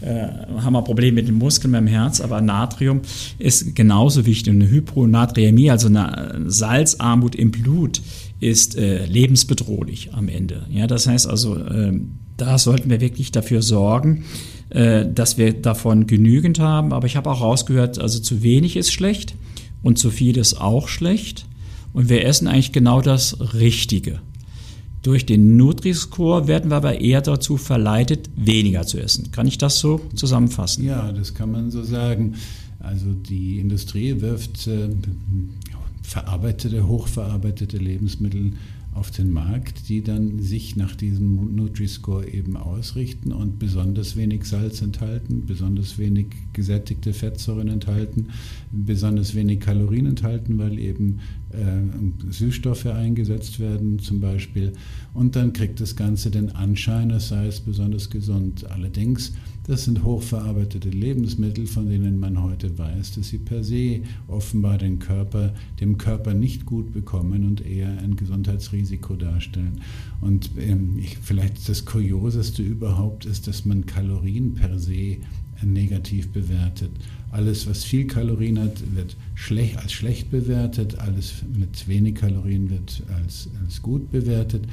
äh, 0.00 0.26
haben 0.56 0.72
wir 0.72 0.82
Probleme 0.82 1.16
mit 1.16 1.28
den 1.28 1.36
Muskeln, 1.36 1.70
mit 1.70 1.80
dem 1.82 1.86
Herz, 1.86 2.20
aber 2.20 2.40
Natrium 2.40 3.02
ist 3.38 3.76
genauso 3.76 4.26
wichtig. 4.26 4.52
Eine 4.52 4.68
Hyponatriämie, 4.68 5.70
also 5.70 5.86
eine 5.86 6.44
Salzarmut 6.46 7.36
im 7.36 7.52
Blut, 7.52 8.02
ist 8.40 8.76
äh, 8.76 9.06
lebensbedrohlich 9.06 10.14
am 10.14 10.28
Ende. 10.28 10.66
Ja, 10.68 10.88
das 10.88 11.06
heißt 11.06 11.28
also, 11.28 11.56
äh, 11.56 11.92
da 12.44 12.58
sollten 12.58 12.90
wir 12.90 13.00
wirklich 13.00 13.30
dafür 13.30 13.62
sorgen, 13.62 14.24
äh, 14.70 15.06
dass 15.06 15.38
wir 15.38 15.52
davon 15.52 16.06
genügend 16.06 16.58
haben. 16.58 16.92
Aber 16.92 17.06
ich 17.06 17.16
habe 17.16 17.30
auch 17.30 17.40
rausgehört, 17.40 17.98
also 17.98 18.18
zu 18.18 18.42
wenig 18.42 18.76
ist 18.76 18.92
schlecht 18.92 19.36
und 19.82 19.98
zu 19.98 20.10
viel 20.10 20.36
ist 20.36 20.60
auch 20.60 20.88
schlecht. 20.88 21.46
Und 21.92 22.08
wir 22.08 22.24
essen 22.24 22.48
eigentlich 22.48 22.72
genau 22.72 23.00
das 23.00 23.54
Richtige. 23.54 24.20
Durch 25.02 25.26
den 25.26 25.56
Nutri-Score 25.56 26.48
werden 26.48 26.70
wir 26.70 26.76
aber 26.76 27.00
eher 27.00 27.20
dazu 27.20 27.56
verleitet, 27.56 28.30
weniger 28.36 28.86
zu 28.86 28.98
essen. 28.98 29.30
Kann 29.30 29.46
ich 29.46 29.58
das 29.58 29.78
so 29.78 30.00
zusammenfassen? 30.14 30.84
Ja, 30.84 31.12
das 31.12 31.34
kann 31.34 31.50
man 31.50 31.70
so 31.70 31.82
sagen. 31.82 32.34
Also 32.78 33.06
die 33.12 33.58
Industrie 33.58 34.20
wirft 34.20 34.66
äh, 34.66 34.88
verarbeitete, 36.02 36.86
hochverarbeitete 36.86 37.78
Lebensmittel 37.78 38.54
auf 38.94 39.10
den 39.10 39.32
Markt, 39.32 39.88
die 39.88 40.02
dann 40.02 40.38
sich 40.40 40.76
nach 40.76 40.94
diesem 40.94 41.54
Nutri-Score 41.56 42.28
eben 42.28 42.56
ausrichten 42.56 43.32
und 43.32 43.58
besonders 43.58 44.16
wenig 44.16 44.44
Salz 44.44 44.82
enthalten, 44.82 45.44
besonders 45.46 45.98
wenig 45.98 46.26
gesättigte 46.52 47.14
Fettsäuren 47.14 47.68
enthalten, 47.68 48.28
besonders 48.70 49.34
wenig 49.34 49.60
Kalorien 49.60 50.06
enthalten, 50.06 50.58
weil 50.58 50.78
eben 50.78 51.20
äh, 51.50 52.30
Süßstoffe 52.30 52.86
eingesetzt 52.86 53.60
werden 53.60 53.98
zum 53.98 54.20
Beispiel. 54.20 54.72
Und 55.14 55.36
dann 55.36 55.54
kriegt 55.54 55.80
das 55.80 55.96
Ganze 55.96 56.30
den 56.30 56.50
Anschein, 56.50 57.10
es 57.10 57.28
sei 57.28 57.46
es 57.46 57.60
besonders 57.60 58.10
gesund. 58.10 58.70
Allerdings 58.70 59.32
das 59.64 59.84
sind 59.84 60.02
hochverarbeitete 60.02 60.88
Lebensmittel, 60.88 61.66
von 61.66 61.88
denen 61.88 62.18
man 62.18 62.42
heute 62.42 62.76
weiß, 62.78 63.14
dass 63.14 63.28
sie 63.28 63.38
per 63.38 63.62
se 63.62 64.00
offenbar 64.26 64.78
den 64.78 64.98
Körper, 64.98 65.54
dem 65.80 65.98
Körper 65.98 66.34
nicht 66.34 66.66
gut 66.66 66.92
bekommen 66.92 67.44
und 67.44 67.64
eher 67.64 67.98
ein 67.98 68.16
Gesundheitsrisiko 68.16 69.14
darstellen. 69.14 69.80
Und 70.20 70.50
ähm, 70.58 70.98
ich, 70.98 71.18
vielleicht 71.18 71.68
das 71.68 71.84
Kurioseste 71.84 72.62
überhaupt 72.62 73.24
ist, 73.24 73.46
dass 73.46 73.64
man 73.64 73.86
Kalorien 73.86 74.54
per 74.54 74.78
se 74.78 75.18
negativ 75.64 76.32
bewertet. 76.32 76.90
Alles, 77.30 77.66
was 77.68 77.84
viel 77.84 78.06
Kalorien 78.06 78.58
hat, 78.58 78.94
wird 78.94 79.16
schlecht, 79.34 79.78
als 79.78 79.92
schlecht 79.92 80.30
bewertet. 80.30 80.98
Alles 80.98 81.34
mit 81.56 81.86
wenig 81.88 82.16
Kalorien 82.16 82.68
wird 82.68 83.02
als, 83.14 83.48
als 83.64 83.80
gut 83.80 84.10
bewertet. 84.10 84.64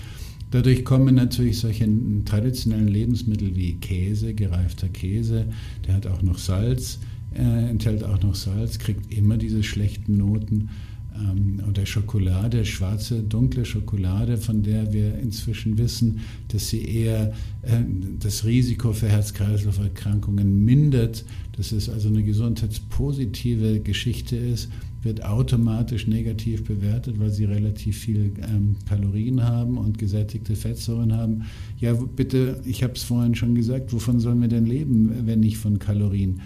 Dadurch 0.52 0.84
kommen 0.84 1.16
natürlich 1.16 1.60
solche 1.60 1.88
traditionellen 2.26 2.88
Lebensmittel 2.88 3.56
wie 3.56 3.76
Käse, 3.76 4.34
gereifter 4.34 4.90
Käse, 4.90 5.46
der 5.86 5.96
hat 5.96 6.08
auch 6.08 6.24
noch 6.24 6.40
Salz, 6.40 7.00
äh, 7.36 7.70
enthält 7.70 8.04
auch 8.04 8.22
noch 8.24 8.36
Salz, 8.36 8.80
kriegt 8.80 9.14
immer 9.14 9.38
diese 9.38 9.62
schlechten 9.64 10.18
Noten. 10.18 10.70
Ähm, 11.16 11.62
oder 11.68 11.86
Schokolade, 11.86 12.66
schwarze, 12.66 13.22
dunkle 13.22 13.66
Schokolade, 13.66 14.38
von 14.38 14.64
der 14.64 14.92
wir 14.94 15.20
inzwischen 15.20 15.78
wissen, 15.78 16.22
dass 16.48 16.70
sie 16.70 16.84
eher 16.84 17.34
äh, 17.62 17.82
das 18.20 18.46
Risiko 18.46 18.94
für 18.94 19.10
Herz-Kreislauf-Erkrankungen 19.10 20.66
mindert, 20.66 21.26
dass 21.58 21.72
es 21.72 21.90
also 21.90 22.10
eine 22.10 22.24
gesundheitspositive 22.24 23.82
Geschichte 23.82 24.36
ist 24.36 24.70
wird 25.02 25.24
automatisch 25.24 26.08
negativ 26.08 26.64
bewertet, 26.64 27.20
weil 27.20 27.30
sie 27.30 27.46
relativ 27.46 27.98
viel 27.98 28.34
ähm, 28.42 28.76
Kalorien 28.88 29.44
haben 29.44 29.78
und 29.78 29.98
gesättigte 29.98 30.56
Fettsäuren 30.56 31.16
haben. 31.16 31.44
Ja, 31.78 31.94
bitte, 31.94 32.62
ich 32.66 32.84
habe 32.84 32.94
es 32.94 33.04
vorhin 33.04 33.36
schon 33.36 33.56
gesagt, 33.56 33.94
wovon 33.94 34.20
sollen 34.20 34.42
wir 34.42 34.50
denn 34.50 34.66
leben, 34.66 35.26
wenn 35.26 35.40
nicht 35.40 35.58
von 35.58 35.80
Kalorien? 35.80 36.42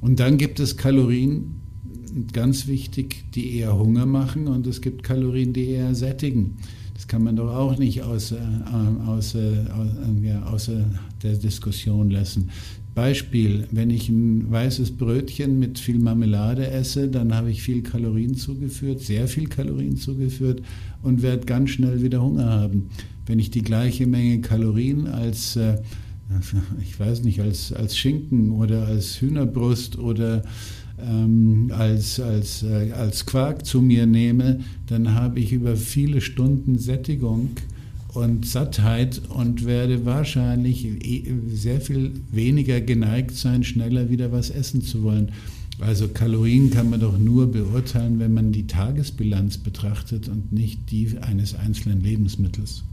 Und 0.00 0.18
dann 0.18 0.36
gibt 0.36 0.58
es 0.58 0.76
Kalorien, 0.76 1.60
ganz 2.32 2.66
wichtig, 2.66 3.24
die 3.34 3.56
eher 3.56 3.78
Hunger 3.78 4.06
machen 4.06 4.48
und 4.48 4.66
es 4.66 4.80
gibt 4.80 5.02
Kalorien, 5.02 5.52
die 5.52 5.68
eher 5.68 5.94
sättigen. 5.94 6.56
Das 6.94 7.08
kann 7.08 7.24
man 7.24 7.36
doch 7.36 7.54
auch 7.54 7.78
nicht 7.78 8.02
außer, 8.02 8.36
äh, 8.36 9.08
außer, 9.08 9.52
äh, 9.52 10.26
ja, 10.26 10.42
außer 10.44 10.84
der 11.22 11.36
Diskussion 11.36 12.10
lassen. 12.10 12.50
Beispiel, 12.94 13.66
wenn 13.70 13.90
ich 13.90 14.08
ein 14.08 14.50
weißes 14.50 14.92
Brötchen 14.92 15.58
mit 15.58 15.78
viel 15.78 15.98
Marmelade 15.98 16.70
esse, 16.70 17.08
dann 17.08 17.34
habe 17.34 17.50
ich 17.50 17.62
viel 17.62 17.82
Kalorien 17.82 18.34
zugeführt, 18.34 19.00
sehr 19.00 19.28
viel 19.28 19.48
Kalorien 19.48 19.96
zugeführt 19.96 20.62
und 21.02 21.22
werde 21.22 21.46
ganz 21.46 21.70
schnell 21.70 22.02
wieder 22.02 22.22
Hunger 22.22 22.50
haben. 22.50 22.90
Wenn 23.24 23.38
ich 23.38 23.50
die 23.50 23.62
gleiche 23.62 24.06
Menge 24.06 24.40
Kalorien 24.40 25.06
als, 25.06 25.56
äh, 25.56 25.78
ich 26.82 26.98
weiß 26.98 27.24
nicht, 27.24 27.40
als, 27.40 27.72
als 27.72 27.96
Schinken 27.96 28.50
oder 28.50 28.86
als 28.86 29.20
Hühnerbrust 29.20 29.98
oder 29.98 30.42
ähm, 31.00 31.72
als, 31.74 32.20
als, 32.20 32.62
äh, 32.62 32.92
als 32.92 33.24
Quark 33.24 33.64
zu 33.64 33.80
mir 33.80 34.06
nehme, 34.06 34.60
dann 34.86 35.14
habe 35.14 35.40
ich 35.40 35.52
über 35.52 35.76
viele 35.76 36.20
Stunden 36.20 36.78
Sättigung 36.78 37.50
und 38.14 38.46
Sattheit 38.46 39.22
und 39.28 39.64
werde 39.64 40.04
wahrscheinlich 40.04 40.86
sehr 41.48 41.80
viel 41.80 42.12
weniger 42.30 42.80
geneigt 42.80 43.32
sein, 43.32 43.64
schneller 43.64 44.10
wieder 44.10 44.32
was 44.32 44.50
essen 44.50 44.82
zu 44.82 45.02
wollen. 45.02 45.32
Also 45.80 46.08
Kalorien 46.08 46.70
kann 46.70 46.90
man 46.90 47.00
doch 47.00 47.18
nur 47.18 47.50
beurteilen, 47.50 48.18
wenn 48.18 48.34
man 48.34 48.52
die 48.52 48.66
Tagesbilanz 48.66 49.58
betrachtet 49.58 50.28
und 50.28 50.52
nicht 50.52 50.90
die 50.90 51.18
eines 51.20 51.54
einzelnen 51.54 52.02
Lebensmittels. 52.02 52.84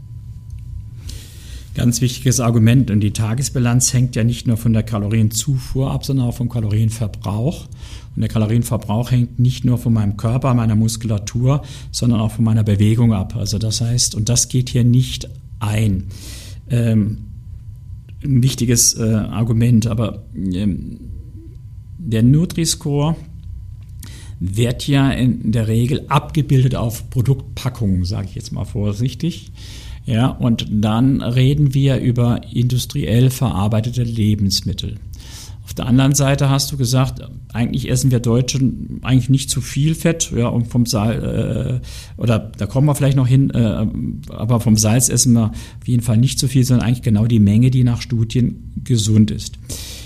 Ganz 1.80 2.02
wichtiges 2.02 2.40
Argument. 2.40 2.90
Und 2.90 3.00
die 3.00 3.12
Tagesbilanz 3.12 3.94
hängt 3.94 4.14
ja 4.14 4.22
nicht 4.22 4.46
nur 4.46 4.58
von 4.58 4.74
der 4.74 4.82
Kalorienzufuhr 4.82 5.90
ab, 5.90 6.04
sondern 6.04 6.26
auch 6.26 6.34
vom 6.34 6.50
Kalorienverbrauch. 6.50 7.68
Und 8.14 8.20
der 8.20 8.28
Kalorienverbrauch 8.28 9.10
hängt 9.10 9.38
nicht 9.38 9.64
nur 9.64 9.78
von 9.78 9.94
meinem 9.94 10.18
Körper, 10.18 10.52
meiner 10.52 10.76
Muskulatur, 10.76 11.62
sondern 11.90 12.20
auch 12.20 12.32
von 12.32 12.44
meiner 12.44 12.64
Bewegung 12.64 13.14
ab. 13.14 13.34
Also 13.34 13.56
das 13.56 13.80
heißt, 13.80 14.14
und 14.14 14.28
das 14.28 14.48
geht 14.48 14.68
hier 14.68 14.84
nicht 14.84 15.30
ein. 15.58 16.08
Ähm, 16.68 17.28
ein 18.22 18.42
wichtiges 18.42 18.98
äh, 18.98 19.14
Argument, 19.14 19.86
aber 19.86 20.24
ähm, 20.34 21.00
der 21.96 22.22
Nutri-Score 22.22 23.16
wird 24.38 24.86
ja 24.86 25.10
in 25.12 25.50
der 25.52 25.66
Regel 25.66 26.04
abgebildet 26.08 26.74
auf 26.74 27.08
Produktpackungen, 27.08 28.04
sage 28.04 28.26
ich 28.28 28.34
jetzt 28.34 28.52
mal 28.52 28.66
vorsichtig. 28.66 29.50
Ja, 30.06 30.28
und 30.28 30.66
dann 30.70 31.22
reden 31.22 31.74
wir 31.74 31.98
über 31.98 32.40
industriell 32.52 33.30
verarbeitete 33.30 34.02
Lebensmittel. 34.02 34.96
Auf 35.70 35.74
der 35.74 35.86
anderen 35.86 36.16
Seite 36.16 36.50
hast 36.50 36.72
du 36.72 36.76
gesagt, 36.76 37.20
eigentlich 37.52 37.88
essen 37.88 38.10
wir 38.10 38.18
Deutschen 38.18 38.98
eigentlich 39.02 39.30
nicht 39.30 39.50
zu 39.50 39.60
viel 39.60 39.94
Fett, 39.94 40.32
ja, 40.36 40.48
und 40.48 40.66
vom 40.66 40.84
Salz, 40.84 41.22
äh, 41.22 41.80
oder 42.16 42.50
da 42.58 42.66
kommen 42.66 42.88
wir 42.88 42.96
vielleicht 42.96 43.16
noch 43.16 43.28
hin, 43.28 43.50
äh, 43.50 43.86
aber 44.30 44.58
vom 44.58 44.76
Salz 44.76 45.08
essen 45.08 45.34
wir 45.34 45.52
auf 45.52 45.86
jeden 45.86 46.02
Fall 46.02 46.16
nicht 46.16 46.40
zu 46.40 46.48
viel, 46.48 46.64
sondern 46.64 46.88
eigentlich 46.88 47.02
genau 47.02 47.26
die 47.26 47.38
Menge, 47.38 47.70
die 47.70 47.84
nach 47.84 48.02
Studien 48.02 48.72
gesund 48.82 49.30
ist. 49.30 49.58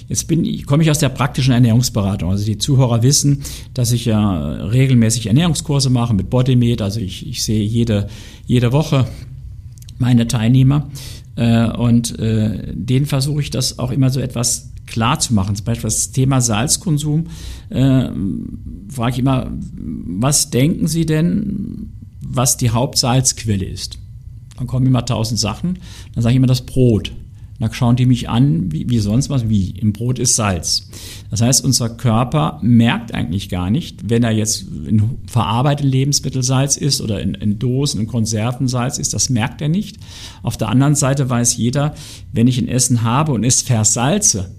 Jetzt 0.07 0.29
bin 0.29 0.45
ich, 0.45 0.67
komme 0.67 0.83
ich 0.83 0.91
aus 0.91 0.99
der 0.99 1.09
praktischen 1.09 1.55
Ernährungsberatung. 1.55 2.31
Also 2.31 2.45
die 2.45 2.59
Zuhörer 2.59 3.03
wissen, 3.03 3.43
dass 3.73 3.93
ich 3.93 4.05
ja 4.05 4.57
regelmäßig 4.67 5.29
Ernährungskurse 5.29 5.89
mache 5.89 6.13
mit 6.13 6.29
Bodymed. 6.29 6.83
Also 6.83 7.01
ich, 7.01 7.27
ich 7.27 7.43
sehe 7.43 7.63
jede, 7.63 8.09
jede 8.45 8.73
Woche 8.73 9.07
meine 10.05 10.29
Teilnehmer. 10.29 10.91
Äh, 11.37 11.71
und 11.71 12.19
äh, 12.19 12.73
denen 12.75 13.07
versuche 13.07 13.41
ich 13.41 13.51
das 13.51 13.79
auch 13.79 13.91
immer 13.91 14.11
so 14.11 14.21
etwas 14.21 14.71
klar 14.87 15.19
zu 15.19 15.33
machen. 15.35 15.57
Zum 15.57 15.65
Beispiel 15.65 15.89
das 15.89 16.13
Thema 16.13 16.41
Salzkonsum. 16.41 17.27
Äh, 17.71 18.09
frage 18.91 19.13
ich 19.13 19.19
immer, 19.19 19.51
was 19.51 20.51
denken 20.51 20.87
Sie 20.87 21.07
denn, 21.07 21.93
was 22.21 22.57
die 22.57 22.71
Hauptsalzquelle 22.71 23.65
ist? 23.65 23.99
Dann 24.59 24.67
kommen 24.67 24.87
immer 24.87 25.05
tausend 25.05 25.41
Sachen. 25.41 25.79
Dann 26.15 26.23
sage 26.23 26.35
ich 26.35 26.37
immer 26.37 26.47
das 26.47 26.67
Brot. 26.67 27.13
Dann 27.65 27.73
schauen 27.73 27.97
die 27.97 28.05
mich 28.05 28.29
an, 28.29 28.71
wie, 28.71 28.91
wie 28.91 28.99
sonst 28.99 29.31
was, 29.31 29.49
wie 29.49 29.71
im 29.71 29.95
Brot 29.95 30.19
ist 30.19 30.37
Salz. 30.37 30.91
Das 31.31 31.41
heißt, 31.41 31.65
unser 31.65 31.89
Körper 31.89 32.59
merkt 32.61 33.15
eigentlich 33.15 33.49
gar 33.49 33.71
nicht, 33.71 34.11
wenn 34.11 34.23
er 34.23 34.33
jetzt 34.33 34.67
in 34.87 35.17
verarbeiteten 35.27 35.91
Lebensmittel 35.91 36.43
Salz 36.43 36.77
isst 36.77 37.01
oder 37.01 37.23
in, 37.23 37.33
in 37.33 37.59
Dosen, 37.59 38.03
in 38.03 38.07
Konserven 38.07 38.69
Salz 38.69 38.99
ist, 38.99 39.15
das 39.15 39.31
merkt 39.31 39.63
er 39.63 39.71
nicht. 39.71 39.97
Auf 40.43 40.59
der 40.59 40.69
anderen 40.69 40.95
Seite 40.95 41.31
weiß 41.31 41.57
jeder, 41.57 41.95
wenn 42.33 42.49
ich 42.49 42.59
ein 42.59 42.69
Essen 42.69 43.03
habe 43.03 43.33
und 43.33 43.45
es 43.45 43.63
versalze, 43.63 44.55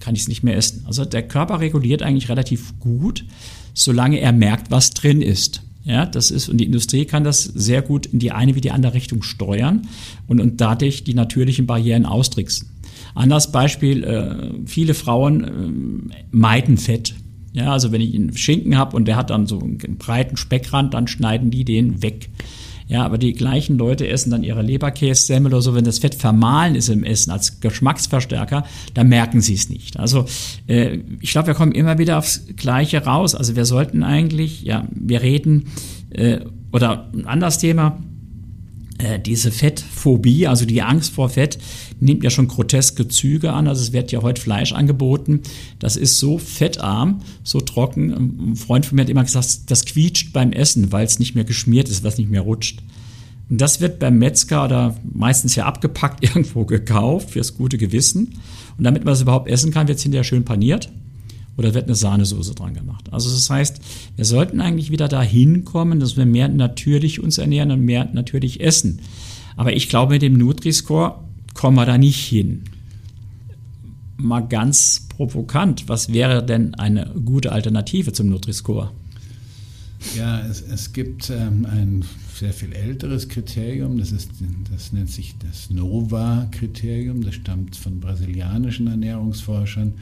kann 0.00 0.16
ich 0.16 0.22
es 0.22 0.28
nicht 0.28 0.42
mehr 0.42 0.56
essen. 0.56 0.82
Also 0.84 1.04
der 1.04 1.28
Körper 1.28 1.60
reguliert 1.60 2.02
eigentlich 2.02 2.28
relativ 2.28 2.76
gut, 2.80 3.24
solange 3.72 4.18
er 4.18 4.32
merkt, 4.32 4.72
was 4.72 4.90
drin 4.90 5.22
ist. 5.22 5.62
Ja, 5.84 6.04
das 6.04 6.30
ist, 6.30 6.48
und 6.48 6.58
die 6.58 6.64
Industrie 6.64 7.04
kann 7.04 7.24
das 7.24 7.44
sehr 7.44 7.82
gut 7.82 8.06
in 8.06 8.18
die 8.18 8.32
eine 8.32 8.54
wie 8.54 8.60
die 8.60 8.70
andere 8.70 8.94
Richtung 8.94 9.22
steuern 9.22 9.88
und, 10.26 10.40
und 10.40 10.60
dadurch 10.60 11.04
die 11.04 11.14
natürlichen 11.14 11.66
Barrieren 11.66 12.04
austricksen. 12.04 12.68
Anderes 13.14 13.50
Beispiel, 13.50 14.04
äh, 14.04 14.50
viele 14.66 14.94
Frauen 14.94 15.44
äh, 15.44 16.26
meiden 16.30 16.76
Fett. 16.76 17.14
Ja, 17.52 17.72
also 17.72 17.90
wenn 17.90 18.00
ich 18.00 18.14
einen 18.14 18.36
Schinken 18.36 18.76
habe 18.76 18.94
und 18.94 19.08
der 19.08 19.16
hat 19.16 19.30
dann 19.30 19.46
so 19.46 19.58
einen 19.60 19.78
breiten 19.98 20.36
Speckrand, 20.36 20.94
dann 20.94 21.08
schneiden 21.08 21.50
die 21.50 21.64
den 21.64 22.02
weg. 22.02 22.28
Ja, 22.88 23.04
aber 23.04 23.18
die 23.18 23.34
gleichen 23.34 23.76
Leute 23.76 24.08
essen 24.08 24.30
dann 24.30 24.42
ihre 24.42 24.62
Leberkässemmel 24.62 25.52
oder 25.52 25.62
so, 25.62 25.74
wenn 25.74 25.84
das 25.84 25.98
Fett 25.98 26.14
vermahlen 26.14 26.74
ist 26.74 26.88
im 26.88 27.04
Essen 27.04 27.30
als 27.30 27.60
Geschmacksverstärker, 27.60 28.64
dann 28.94 29.08
merken 29.08 29.42
sie 29.42 29.54
es 29.54 29.68
nicht. 29.68 29.98
Also 29.98 30.24
äh, 30.66 30.98
ich 31.20 31.30
glaube, 31.30 31.48
wir 31.48 31.54
kommen 31.54 31.72
immer 31.72 31.98
wieder 31.98 32.16
aufs 32.16 32.46
Gleiche 32.56 33.04
raus. 33.04 33.34
Also 33.34 33.56
wir 33.56 33.66
sollten 33.66 34.02
eigentlich, 34.02 34.62
ja, 34.62 34.88
wir 34.90 35.20
reden, 35.20 35.66
äh, 36.10 36.40
oder 36.72 37.10
ein 37.12 37.26
anderes 37.26 37.58
Thema, 37.58 37.98
äh, 38.98 39.20
diese 39.20 39.52
Fettphobie, 39.52 40.46
also 40.46 40.64
die 40.64 40.82
Angst 40.82 41.12
vor 41.12 41.28
Fett, 41.28 41.58
nimmt 42.00 42.24
ja 42.24 42.30
schon 42.30 42.48
groteske 42.48 43.08
Züge 43.08 43.52
an. 43.52 43.68
Also 43.68 43.82
es 43.82 43.92
wird 43.92 44.12
ja 44.12 44.22
heute 44.22 44.40
Fleisch 44.40 44.72
angeboten. 44.72 45.40
Das 45.78 45.96
ist 45.96 46.18
so 46.18 46.38
fettarm, 46.38 47.20
so 47.42 47.60
trocken. 47.60 48.12
Ein 48.52 48.56
Freund 48.56 48.86
von 48.86 48.96
mir 48.96 49.02
hat 49.02 49.10
immer 49.10 49.24
gesagt, 49.24 49.70
das 49.70 49.84
quietscht 49.84 50.32
beim 50.32 50.52
Essen, 50.52 50.92
weil 50.92 51.04
es 51.04 51.18
nicht 51.18 51.34
mehr 51.34 51.44
geschmiert 51.44 51.88
ist, 51.88 52.04
was 52.04 52.18
nicht 52.18 52.30
mehr 52.30 52.42
rutscht. 52.42 52.82
Und 53.50 53.60
das 53.60 53.80
wird 53.80 53.98
beim 53.98 54.18
Metzger 54.18 54.64
oder 54.64 54.96
meistens 55.10 55.54
ja 55.54 55.64
abgepackt 55.64 56.22
irgendwo 56.28 56.64
gekauft 56.64 57.30
fürs 57.30 57.56
gute 57.56 57.78
Gewissen. 57.78 58.38
Und 58.76 58.84
damit 58.84 59.04
man 59.04 59.14
es 59.14 59.22
überhaupt 59.22 59.48
essen 59.48 59.72
kann, 59.72 59.88
wird 59.88 59.98
es 59.98 60.02
hinterher 60.02 60.24
schön 60.24 60.44
paniert. 60.44 60.90
oder 61.56 61.74
wird 61.74 61.86
eine 61.86 61.96
Sahnesoße 61.96 62.54
dran 62.54 62.74
gemacht. 62.74 63.06
Also 63.10 63.30
das 63.30 63.50
heißt, 63.50 63.80
wir 64.14 64.24
sollten 64.24 64.60
eigentlich 64.60 64.92
wieder 64.92 65.08
dahin 65.08 65.64
kommen, 65.64 65.98
dass 65.98 66.16
wir 66.16 66.24
mehr 66.24 66.46
natürlich 66.48 67.20
uns 67.20 67.38
ernähren 67.38 67.72
und 67.72 67.80
mehr 67.80 68.08
natürlich 68.12 68.60
essen. 68.60 69.00
Aber 69.56 69.72
ich 69.72 69.88
glaube, 69.88 70.14
mit 70.14 70.22
dem 70.22 70.34
Nutri-Score 70.34 71.27
kommen 71.58 71.76
wir 71.76 71.86
da 71.86 71.98
nicht 71.98 72.24
hin. 72.24 72.62
Mal 74.16 74.42
ganz 74.42 75.08
provokant, 75.08 75.88
was 75.88 76.12
wäre 76.12 76.46
denn 76.46 76.76
eine 76.76 77.12
gute 77.24 77.50
Alternative 77.50 78.12
zum 78.12 78.28
Nutri-Score? 78.28 78.92
Ja, 80.16 80.38
es, 80.46 80.62
es 80.62 80.92
gibt 80.92 81.30
ähm, 81.30 81.66
ein 81.66 82.04
sehr 82.32 82.52
viel 82.52 82.72
älteres 82.72 83.28
Kriterium, 83.28 83.98
das, 83.98 84.12
ist, 84.12 84.30
das 84.70 84.92
nennt 84.92 85.10
sich 85.10 85.34
das 85.38 85.68
NOVA-Kriterium, 85.70 87.24
das 87.24 87.34
stammt 87.34 87.74
von 87.74 87.98
brasilianischen 87.98 88.86
Ernährungsforschern. 88.86 89.94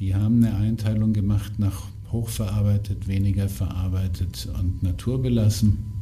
Die 0.00 0.16
haben 0.16 0.44
eine 0.44 0.56
Einteilung 0.56 1.12
gemacht 1.12 1.60
nach 1.60 1.84
hochverarbeitet, 2.10 3.06
weniger 3.06 3.48
verarbeitet 3.48 4.48
und 4.60 4.82
naturbelassen. 4.82 5.95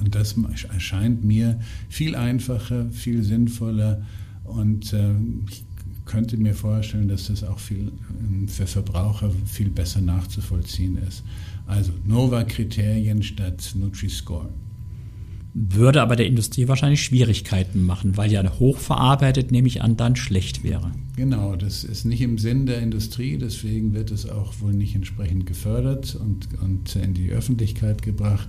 Und 0.00 0.14
das 0.14 0.36
erscheint 0.72 1.24
mir 1.24 1.60
viel 1.88 2.14
einfacher, 2.14 2.90
viel 2.90 3.22
sinnvoller 3.22 4.02
und 4.44 4.92
äh, 4.92 5.14
ich 5.50 5.64
könnte 6.04 6.36
mir 6.36 6.54
vorstellen, 6.54 7.08
dass 7.08 7.26
das 7.28 7.44
auch 7.44 7.58
viel, 7.58 7.92
ähm, 8.20 8.48
für 8.48 8.66
Verbraucher 8.66 9.30
viel 9.44 9.68
besser 9.68 10.00
nachzuvollziehen 10.00 10.98
ist. 11.06 11.22
Also 11.66 11.92
Nova-Kriterien 12.04 13.22
statt 13.22 13.72
Nutri-Score. 13.74 14.48
Würde 15.54 16.02
aber 16.02 16.16
der 16.16 16.26
Industrie 16.26 16.68
wahrscheinlich 16.68 17.02
Schwierigkeiten 17.02 17.84
machen, 17.84 18.16
weil 18.16 18.30
ja 18.30 18.42
hochverarbeitet, 18.58 19.50
nehme 19.50 19.68
ich 19.68 19.82
an, 19.82 19.96
dann 19.96 20.14
schlecht 20.14 20.62
wäre. 20.62 20.92
Genau, 21.16 21.56
das 21.56 21.84
ist 21.84 22.04
nicht 22.04 22.20
im 22.20 22.38
Sinn 22.38 22.66
der 22.66 22.80
Industrie, 22.80 23.38
deswegen 23.38 23.92
wird 23.92 24.10
es 24.10 24.28
auch 24.28 24.60
wohl 24.60 24.72
nicht 24.72 24.94
entsprechend 24.94 25.46
gefördert 25.46 26.14
und, 26.14 26.48
und 26.62 26.94
in 26.96 27.12
die 27.14 27.30
Öffentlichkeit 27.30 28.02
gebracht. 28.02 28.48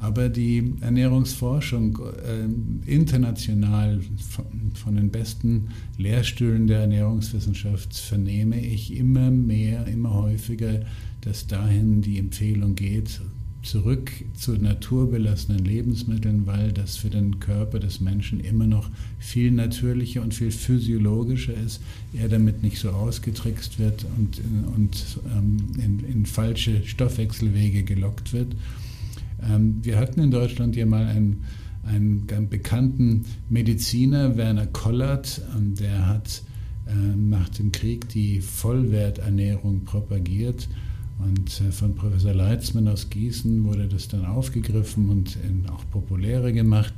Aber 0.00 0.28
die 0.28 0.74
Ernährungsforschung 0.80 1.98
äh, 2.24 2.90
international 2.90 4.00
von, 4.30 4.46
von, 4.74 4.96
den 4.96 5.10
besten 5.10 5.68
Lehrstühlen 5.96 6.68
der 6.68 6.80
Ernährungswissenschaft 6.80 7.96
vernehme 7.96 8.60
ich 8.60 8.96
immer 8.96 9.30
mehr, 9.30 9.86
immer 9.88 10.14
häufiger, 10.14 10.82
dass 11.22 11.48
dahin 11.48 12.00
die 12.00 12.18
Empfehlung 12.18 12.76
geht, 12.76 13.20
zurück 13.62 14.12
zu 14.34 14.52
naturbelassenen 14.52 15.64
Lebensmitteln, 15.64 16.46
weil 16.46 16.72
das 16.72 16.96
für 16.96 17.10
den 17.10 17.40
Körper 17.40 17.80
des 17.80 18.00
Menschen 18.00 18.40
immer 18.40 18.66
noch 18.66 18.88
viel 19.18 19.50
natürlicher 19.50 20.22
und 20.22 20.32
viel 20.32 20.52
physiologischer 20.52 21.54
ist, 21.54 21.80
er 22.12 22.28
damit 22.28 22.62
nicht 22.62 22.78
so 22.78 22.90
ausgetrickst 22.90 23.78
wird 23.78 24.06
und, 24.16 24.40
und 24.76 25.18
ähm, 25.36 25.56
in, 25.76 25.98
in 26.00 26.26
falsche 26.26 26.86
Stoffwechselwege 26.86 27.82
gelockt 27.82 28.32
wird. 28.32 28.54
Ähm, 29.42 29.78
wir 29.82 29.98
hatten 29.98 30.20
in 30.20 30.30
Deutschland 30.30 30.76
ja 30.76 30.86
mal 30.86 31.06
einen, 31.06 31.44
einen 31.84 32.26
ganz 32.26 32.50
bekannten 32.50 33.24
Mediziner, 33.48 34.36
Werner 34.36 34.66
Kollert, 34.66 35.40
ähm, 35.56 35.74
der 35.74 36.06
hat 36.06 36.42
ähm, 36.88 37.28
nach 37.28 37.48
dem 37.50 37.72
Krieg 37.72 38.08
die 38.08 38.40
Vollwerternährung 38.40 39.84
propagiert. 39.84 40.68
Und 41.18 41.60
äh, 41.60 41.72
von 41.72 41.94
Professor 41.94 42.34
Leitzmann 42.34 42.88
aus 42.88 43.10
Gießen 43.10 43.64
wurde 43.64 43.88
das 43.88 44.08
dann 44.08 44.24
aufgegriffen 44.24 45.08
und 45.08 45.38
auch 45.70 45.84
populärer 45.90 46.52
gemacht. 46.52 46.94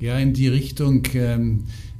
Ja, 0.00 0.18
in 0.18 0.32
die 0.32 0.48
Richtung 0.48 1.02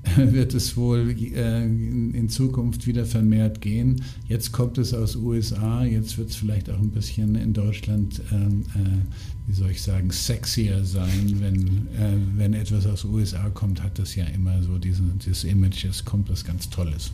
wird 0.16 0.54
es 0.54 0.76
wohl 0.76 1.14
äh, 1.34 1.62
in 1.62 2.28
Zukunft 2.28 2.86
wieder 2.86 3.04
vermehrt 3.04 3.60
gehen. 3.60 4.02
Jetzt 4.26 4.52
kommt 4.52 4.78
es 4.78 4.94
aus 4.94 5.16
USA, 5.16 5.84
jetzt 5.84 6.16
wird 6.18 6.30
es 6.30 6.36
vielleicht 6.36 6.70
auch 6.70 6.78
ein 6.78 6.90
bisschen 6.90 7.34
in 7.34 7.52
Deutschland, 7.52 8.20
ähm, 8.32 8.64
äh, 8.74 9.48
wie 9.48 9.52
soll 9.52 9.70
ich 9.70 9.82
sagen, 9.82 10.10
sexier 10.10 10.84
sein. 10.84 11.36
Wenn, 11.40 11.56
äh, 11.98 12.16
wenn 12.36 12.54
etwas 12.54 12.86
aus 12.86 13.04
USA 13.04 13.50
kommt, 13.50 13.82
hat 13.82 13.98
das 13.98 14.14
ja 14.14 14.24
immer 14.24 14.62
so 14.62 14.78
diesen, 14.78 15.18
dieses 15.18 15.44
Image, 15.44 15.84
es 15.84 16.04
kommt 16.04 16.30
was 16.30 16.44
ganz 16.44 16.70
Tolles. 16.70 17.10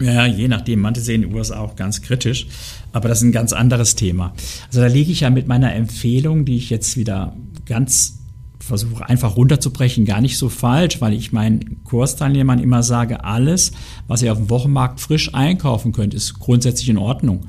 Ja, 0.00 0.26
je 0.26 0.48
nachdem. 0.48 0.80
Manche 0.80 1.00
sehen 1.00 1.22
die 1.22 1.28
USA 1.28 1.60
auch 1.60 1.76
ganz 1.76 2.02
kritisch, 2.02 2.46
aber 2.92 3.08
das 3.08 3.18
ist 3.18 3.24
ein 3.24 3.32
ganz 3.32 3.52
anderes 3.52 3.94
Thema. 3.94 4.34
Also 4.68 4.80
da 4.80 4.86
liege 4.86 5.12
ich 5.12 5.20
ja 5.20 5.30
mit 5.30 5.46
meiner 5.46 5.74
Empfehlung, 5.74 6.44
die 6.44 6.56
ich 6.56 6.70
jetzt 6.70 6.96
wieder 6.96 7.36
ganz 7.66 8.21
versuche 8.62 9.08
einfach 9.08 9.36
runterzubrechen, 9.36 10.04
gar 10.04 10.20
nicht 10.20 10.38
so 10.38 10.48
falsch, 10.48 11.00
weil 11.00 11.12
ich 11.12 11.32
meinen 11.32 11.82
Kursteilnehmern 11.84 12.58
immer 12.58 12.82
sage, 12.82 13.24
alles, 13.24 13.72
was 14.06 14.22
ihr 14.22 14.32
auf 14.32 14.38
dem 14.38 14.50
Wochenmarkt 14.50 15.00
frisch 15.00 15.34
einkaufen 15.34 15.92
könnt, 15.92 16.14
ist 16.14 16.38
grundsätzlich 16.38 16.88
in 16.88 16.98
Ordnung. 16.98 17.46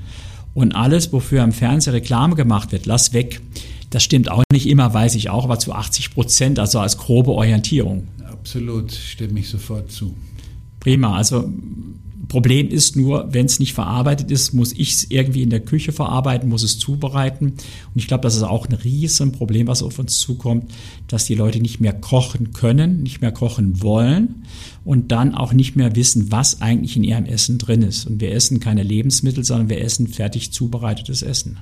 Und 0.53 0.75
alles, 0.75 1.13
wofür 1.13 1.43
am 1.43 1.51
Fernseher 1.51 1.93
Reklame 1.93 2.35
gemacht 2.35 2.71
wird, 2.71 2.85
lass 2.85 3.13
weg. 3.13 3.41
Das 3.89 4.03
stimmt 4.03 4.29
auch 4.29 4.43
nicht 4.51 4.67
immer, 4.67 4.93
weiß 4.93 5.15
ich 5.15 5.29
auch, 5.29 5.43
aber 5.43 5.59
zu 5.59 5.73
80 5.73 6.13
Prozent, 6.13 6.59
also 6.59 6.79
als 6.79 6.97
grobe 6.97 7.31
Orientierung. 7.31 8.07
Absolut, 8.27 8.91
stimme 8.91 9.39
ich 9.39 9.49
sofort 9.49 9.91
zu. 9.91 10.15
Prima, 10.79 11.15
also 11.15 11.49
Problem 12.27 12.69
ist 12.69 12.95
nur, 12.95 13.33
wenn 13.33 13.45
es 13.45 13.59
nicht 13.59 13.73
verarbeitet 13.73 14.31
ist, 14.31 14.53
muss 14.53 14.71
ich 14.71 14.93
es 14.93 15.03
irgendwie 15.09 15.41
in 15.41 15.49
der 15.49 15.59
Küche 15.59 15.91
verarbeiten, 15.91 16.49
muss 16.49 16.63
es 16.63 16.79
zubereiten. 16.79 17.47
Und 17.47 17.95
ich 17.95 18.07
glaube, 18.07 18.21
das 18.21 18.35
ist 18.35 18.43
auch 18.43 18.67
ein 18.67 18.73
Riesenproblem, 18.73 19.67
was 19.67 19.83
auf 19.83 19.99
uns 19.99 20.19
zukommt, 20.19 20.71
dass 21.07 21.25
die 21.25 21.35
Leute 21.35 21.59
nicht 21.59 21.79
mehr 21.79 21.93
kochen 21.93 22.53
können, 22.53 23.03
nicht 23.03 23.21
mehr 23.21 23.31
kochen 23.31 23.81
wollen 23.81 24.45
und 24.85 25.11
dann 25.11 25.35
auch 25.35 25.53
nicht 25.53 25.75
mehr 25.75 25.95
wissen, 25.95 26.31
was 26.31 26.61
eigentlich 26.61 26.95
in 26.95 27.03
ihrem 27.03 27.25
Essen 27.25 27.57
drin 27.57 27.81
ist. 27.81 28.07
Und 28.07 28.21
wir 28.21 28.31
essen 28.31 28.59
keine 28.59 28.83
Lebensmittel, 28.83 29.43
sondern 29.43 29.69
wir 29.69 29.81
essen 29.81 30.07
fertig 30.07 30.51
zubereitetes 30.53 31.21
Essen. 31.21 31.59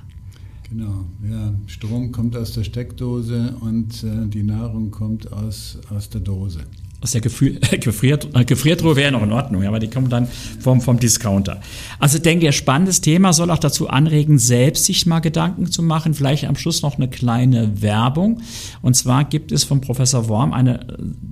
Genau, 0.68 1.04
ja. 1.28 1.52
Strom 1.66 2.12
kommt 2.12 2.36
aus 2.36 2.52
der 2.52 2.64
Steckdose 2.64 3.56
und 3.60 4.04
äh, 4.04 4.26
die 4.28 4.42
Nahrung 4.42 4.90
kommt 4.90 5.30
aus, 5.32 5.78
aus 5.90 6.08
der 6.08 6.22
Dose 6.22 6.60
aus 7.02 7.12
der 7.12 7.20
Gefrier 7.20 7.58
Gefriert 7.80 8.28
äh, 8.34 8.44
Gefriertruhe 8.44 8.96
wäre 8.96 9.12
noch 9.12 9.22
in 9.22 9.32
Ordnung, 9.32 9.64
aber 9.64 9.78
die 9.78 9.88
kommen 9.88 10.08
dann 10.08 10.28
vom, 10.60 10.80
vom 10.80 10.98
Discounter. 10.98 11.60
Also 11.98 12.16
ich 12.16 12.22
denke, 12.22 12.52
spannendes 12.52 13.00
Thema 13.00 13.32
soll 13.32 13.50
auch 13.50 13.58
dazu 13.58 13.88
anregen, 13.88 14.38
selbst 14.38 14.84
sich 14.84 15.06
mal 15.06 15.20
Gedanken 15.20 15.66
zu 15.70 15.82
machen. 15.82 16.14
Vielleicht 16.14 16.44
am 16.44 16.56
Schluss 16.56 16.82
noch 16.82 16.96
eine 16.96 17.08
kleine 17.08 17.82
Werbung. 17.82 18.40
Und 18.82 18.94
zwar 18.94 19.24
gibt 19.24 19.52
es 19.52 19.64
von 19.64 19.80
Professor 19.80 20.28
Worm 20.28 20.52
eine, 20.52 20.86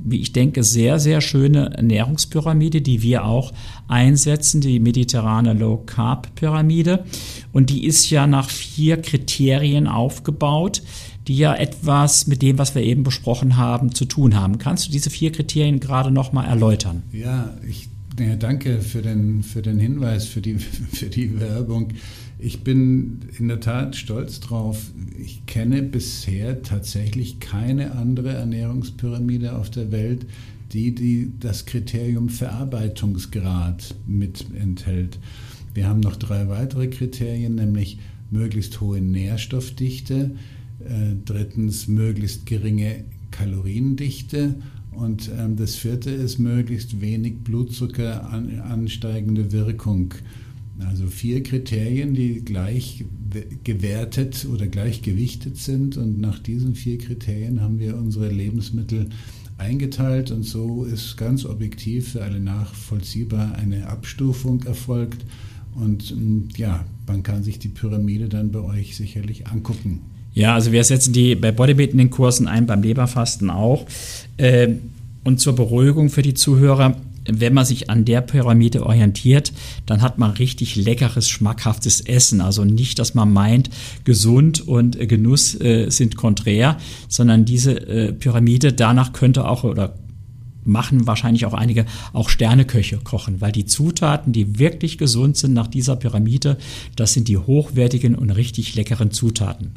wie 0.05 0.21
ich 0.21 0.33
denke, 0.33 0.65
sehr, 0.65 0.99
sehr 0.99 1.21
schöne 1.21 1.73
Ernährungspyramide, 1.77 2.81
die 2.81 3.03
wir 3.03 3.25
auch 3.25 3.53
einsetzen, 3.89 4.61
die 4.61 4.81
mediterrane 4.81 5.53
Low 5.53 5.79
Carb 5.79 6.35
Pyramide. 6.35 7.05
Und 7.53 7.71
die 7.71 7.85
ist 7.85 8.11
ja 8.11 8.27
nach 8.27 8.51
vier 8.51 9.01
Kriterien 9.01 9.87
aufgebaut 9.87 10.83
die 11.29 11.37
ja 11.37 11.55
etwas 11.55 12.27
mit 12.27 12.43
dem, 12.43 12.59
was 12.59 12.75
wir 12.75 12.83
eben 12.83 13.03
besprochen 13.03 13.57
haben, 13.57 13.95
zu 13.95 14.05
tun 14.05 14.35
haben. 14.35 14.59
Kannst 14.59 14.89
du 14.89 14.93
diese 14.93 15.11
vier 15.11 15.33
Kriterien 15.33 15.81
gerade 15.81 16.11
noch 16.11 16.33
mal 16.33 16.45
erläutern? 16.45 17.03
Ja, 17.13 17.55
ich 17.69 17.89
ja, 18.19 18.37
danke 18.37 18.81
für 18.81 19.03
den, 19.03 19.43
für 19.43 19.63
den 19.63 19.79
Hinweis, 19.79 20.27
für 20.27 20.41
die, 20.41 20.55
für 20.93 21.07
die 21.07 21.41
Werbung. 21.41 21.93
Ich 22.39 22.65
bin 22.65 23.21
in 23.39 23.49
der 23.49 23.61
Tat 23.61 23.97
stolz 23.97 24.41
drauf. 24.41 24.91
Ich 25.19 25.45
kenne 25.47 25.83
bisher 25.83 26.63
tatsächlich 26.63 27.39
keine 27.39 27.93
andere 27.93 28.31
Ernährungspyramide 28.31 29.55
auf 29.55 29.71
der 29.71 29.93
Welt, 29.93 30.27
die, 30.73 30.95
die 30.95 31.33
das 31.39 31.67
Kriterium 31.67 32.29
Verarbeitungsgrad 32.29 33.95
mit 34.07 34.47
enthält. 34.59 35.19
Wir 35.75 35.87
haben 35.87 36.01
noch 36.01 36.17
drei 36.17 36.49
weitere 36.49 36.89
Kriterien, 36.89 37.57
nämlich 37.57 37.99
möglichst 38.31 38.81
hohe 38.81 39.01
Nährstoffdichte, 39.01 40.15
äh, 40.15 40.60
drittens 41.25 41.89
möglichst 41.89 42.47
geringe 42.47 43.05
Kaloriendichte 43.31 44.55
und 44.93 45.31
ähm, 45.39 45.57
das 45.57 45.77
vierte 45.77 46.11
ist 46.11 46.39
möglichst 46.39 47.01
wenig 47.01 47.39
Blutzucker 47.39 48.31
an, 48.31 48.61
ansteigende 48.61 49.53
Wirkung. 49.53 50.15
Also 50.81 51.07
vier 51.07 51.43
Kriterien, 51.43 52.15
die 52.15 52.43
gleich 52.45 53.05
gewertet 53.65 54.47
oder 54.53 54.67
gleich 54.67 55.03
gewichtet 55.03 55.57
sind 55.57 55.97
und 55.97 56.21
nach 56.21 56.39
diesen 56.39 56.75
vier 56.75 56.99
Kriterien 56.99 57.61
haben 57.61 57.79
wir 57.79 57.97
unsere 57.97 58.29
Lebensmittel 58.29 59.09
eingeteilt 59.59 60.31
und 60.31 60.43
so 60.43 60.85
ist 60.85 61.17
ganz 61.17 61.45
objektiv 61.45 62.13
für 62.13 62.25
alle 62.25 62.41
nachvollziehbar 62.41 63.55
eine 63.57 63.87
Abstufung 63.89 64.63
erfolgt 64.63 65.25
und 65.75 66.11
ähm, 66.11 66.49
ja, 66.57 66.85
man 67.07 67.23
kann 67.23 67.43
sich 67.43 67.59
die 67.59 67.69
Pyramide 67.69 68.29
dann 68.29 68.51
bei 68.51 68.61
euch 68.61 68.97
sicherlich 68.97 69.47
angucken. 69.47 70.01
Ja, 70.33 70.55
also 70.55 70.73
wir 70.73 70.85
setzen 70.85 71.13
die 71.13 71.35
bei 71.35 71.53
Bodybuilding 71.53 72.11
Kursen 72.11 72.47
ein, 72.49 72.67
beim 72.67 72.83
Leberfasten 72.83 73.51
auch. 73.51 73.87
Ähm, 74.39 74.81
und 75.25 75.41
zur 75.41 75.55
Beruhigung 75.55 76.09
für 76.09 76.23
die 76.23 76.35
Zuhörer, 76.35 76.97
wenn 77.25 77.53
man 77.53 77.65
sich 77.65 77.91
an 77.91 78.05
der 78.05 78.23
Pyramide 78.23 78.87
orientiert, 78.87 79.53
dann 79.87 80.03
hat 80.03 80.19
man 80.19 80.31
richtig 80.33 80.77
leckeres, 80.77 81.29
schmackhaftes 81.29 82.01
Essen. 82.01 82.41
Also 82.41 82.65
nicht, 82.65 82.99
dass 82.99 83.15
man 83.15 83.33
meint, 83.33 83.71
gesund 84.05 84.67
und 84.67 84.99
Genuss 85.09 85.61
äh, 85.61 85.91
sind 85.91 86.17
konträr, 86.17 86.79
sondern 87.09 87.45
diese 87.45 87.73
äh, 87.73 88.13
Pyramide, 88.13 88.73
danach 88.73 89.13
könnte 89.13 89.47
auch 89.47 89.65
oder 89.65 89.95
machen 90.65 91.07
wahrscheinlich 91.07 91.47
auch 91.47 91.55
einige 91.55 91.87
auch 92.13 92.29
Sterneköche 92.29 92.99
kochen, 92.99 93.41
weil 93.41 93.53
die 93.53 93.67
Zutaten, 93.67 94.33
die 94.33 94.59
wirklich 94.59 94.99
gesund 94.99 95.37
sind 95.37 95.55
nach 95.55 95.67
dieser 95.67 95.97
Pyramide, 95.97 96.59
das 96.97 97.13
sind 97.13 97.29
die 97.29 97.39
hochwertigen 97.39 98.15
und 98.15 98.31
richtig 98.31 98.75
leckeren 98.75 99.11
Zutaten. 99.11 99.73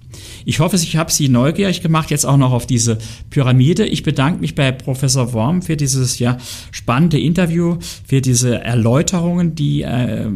Ich 0.45 0.59
hoffe, 0.59 0.75
ich 0.75 0.95
habe 0.97 1.11
Sie 1.11 1.29
neugierig 1.29 1.81
gemacht, 1.81 2.11
jetzt 2.11 2.25
auch 2.25 2.37
noch 2.37 2.51
auf 2.51 2.65
diese 2.65 2.97
Pyramide. 3.29 3.85
Ich 3.85 4.03
bedanke 4.03 4.41
mich 4.41 4.55
bei 4.55 4.71
Professor 4.71 5.33
Worm 5.33 5.61
für 5.61 5.77
dieses 5.77 6.19
ja 6.19 6.37
spannende 6.71 7.19
Interview, 7.19 7.77
für 8.05 8.21
diese 8.21 8.59
Erläuterungen, 8.61 9.55
die 9.55 9.81
äh, 9.83 10.29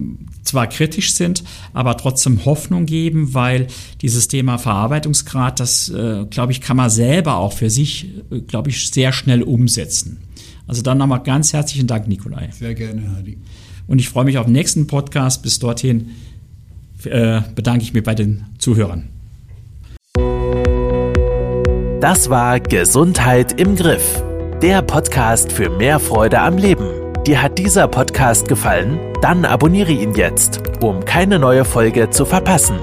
zwar 0.43 0.67
kritisch 0.67 1.13
sind, 1.13 1.43
aber 1.73 1.97
trotzdem 1.97 2.45
Hoffnung 2.45 2.85
geben, 2.85 3.33
weil 3.33 3.67
dieses 4.01 4.27
Thema 4.27 4.57
Verarbeitungsgrad, 4.57 5.59
das, 5.59 5.89
äh, 5.89 6.25
glaube 6.29 6.51
ich, 6.51 6.61
kann 6.61 6.77
man 6.77 6.89
selber 6.89 7.37
auch 7.37 7.53
für 7.53 7.69
sich, 7.69 8.07
äh, 8.31 8.39
glaube 8.39 8.69
ich, 8.69 8.89
sehr 8.89 9.11
schnell 9.11 9.43
umsetzen. 9.43 10.17
Also 10.67 10.81
dann 10.81 10.97
nochmal 10.97 11.23
ganz 11.23 11.53
herzlichen 11.53 11.87
Dank, 11.87 12.07
Nikolai. 12.07 12.49
Sehr 12.51 12.75
gerne, 12.75 13.15
Hadi. 13.15 13.37
Und 13.87 13.99
ich 13.99 14.09
freue 14.09 14.25
mich 14.25 14.37
auf 14.37 14.45
den 14.45 14.53
nächsten 14.53 14.85
Podcast. 14.85 15.41
Bis 15.41 15.59
dorthin 15.59 16.09
äh, 17.05 17.41
bedanke 17.55 17.83
ich 17.83 17.93
mich 17.93 18.03
bei 18.03 18.15
den 18.15 18.45
Zuhörern. 18.57 19.07
Das 22.01 22.29
war 22.29 22.59
Gesundheit 22.59 23.59
im 23.59 23.75
Griff, 23.75 24.21
der 24.61 24.81
Podcast 24.81 25.51
für 25.51 25.69
mehr 25.69 25.99
Freude 25.99 26.39
am 26.39 26.57
Leben. 26.57 26.87
Dir 27.25 27.41
hat 27.41 27.57
dieser 27.57 27.87
Podcast 27.87 28.47
gefallen? 28.47 28.99
Dann 29.21 29.45
abonniere 29.45 29.91
ihn 29.91 30.13
jetzt, 30.13 30.61
um 30.81 31.03
keine 31.05 31.39
neue 31.39 31.65
Folge 31.65 32.09
zu 32.09 32.25
verpassen. 32.25 32.77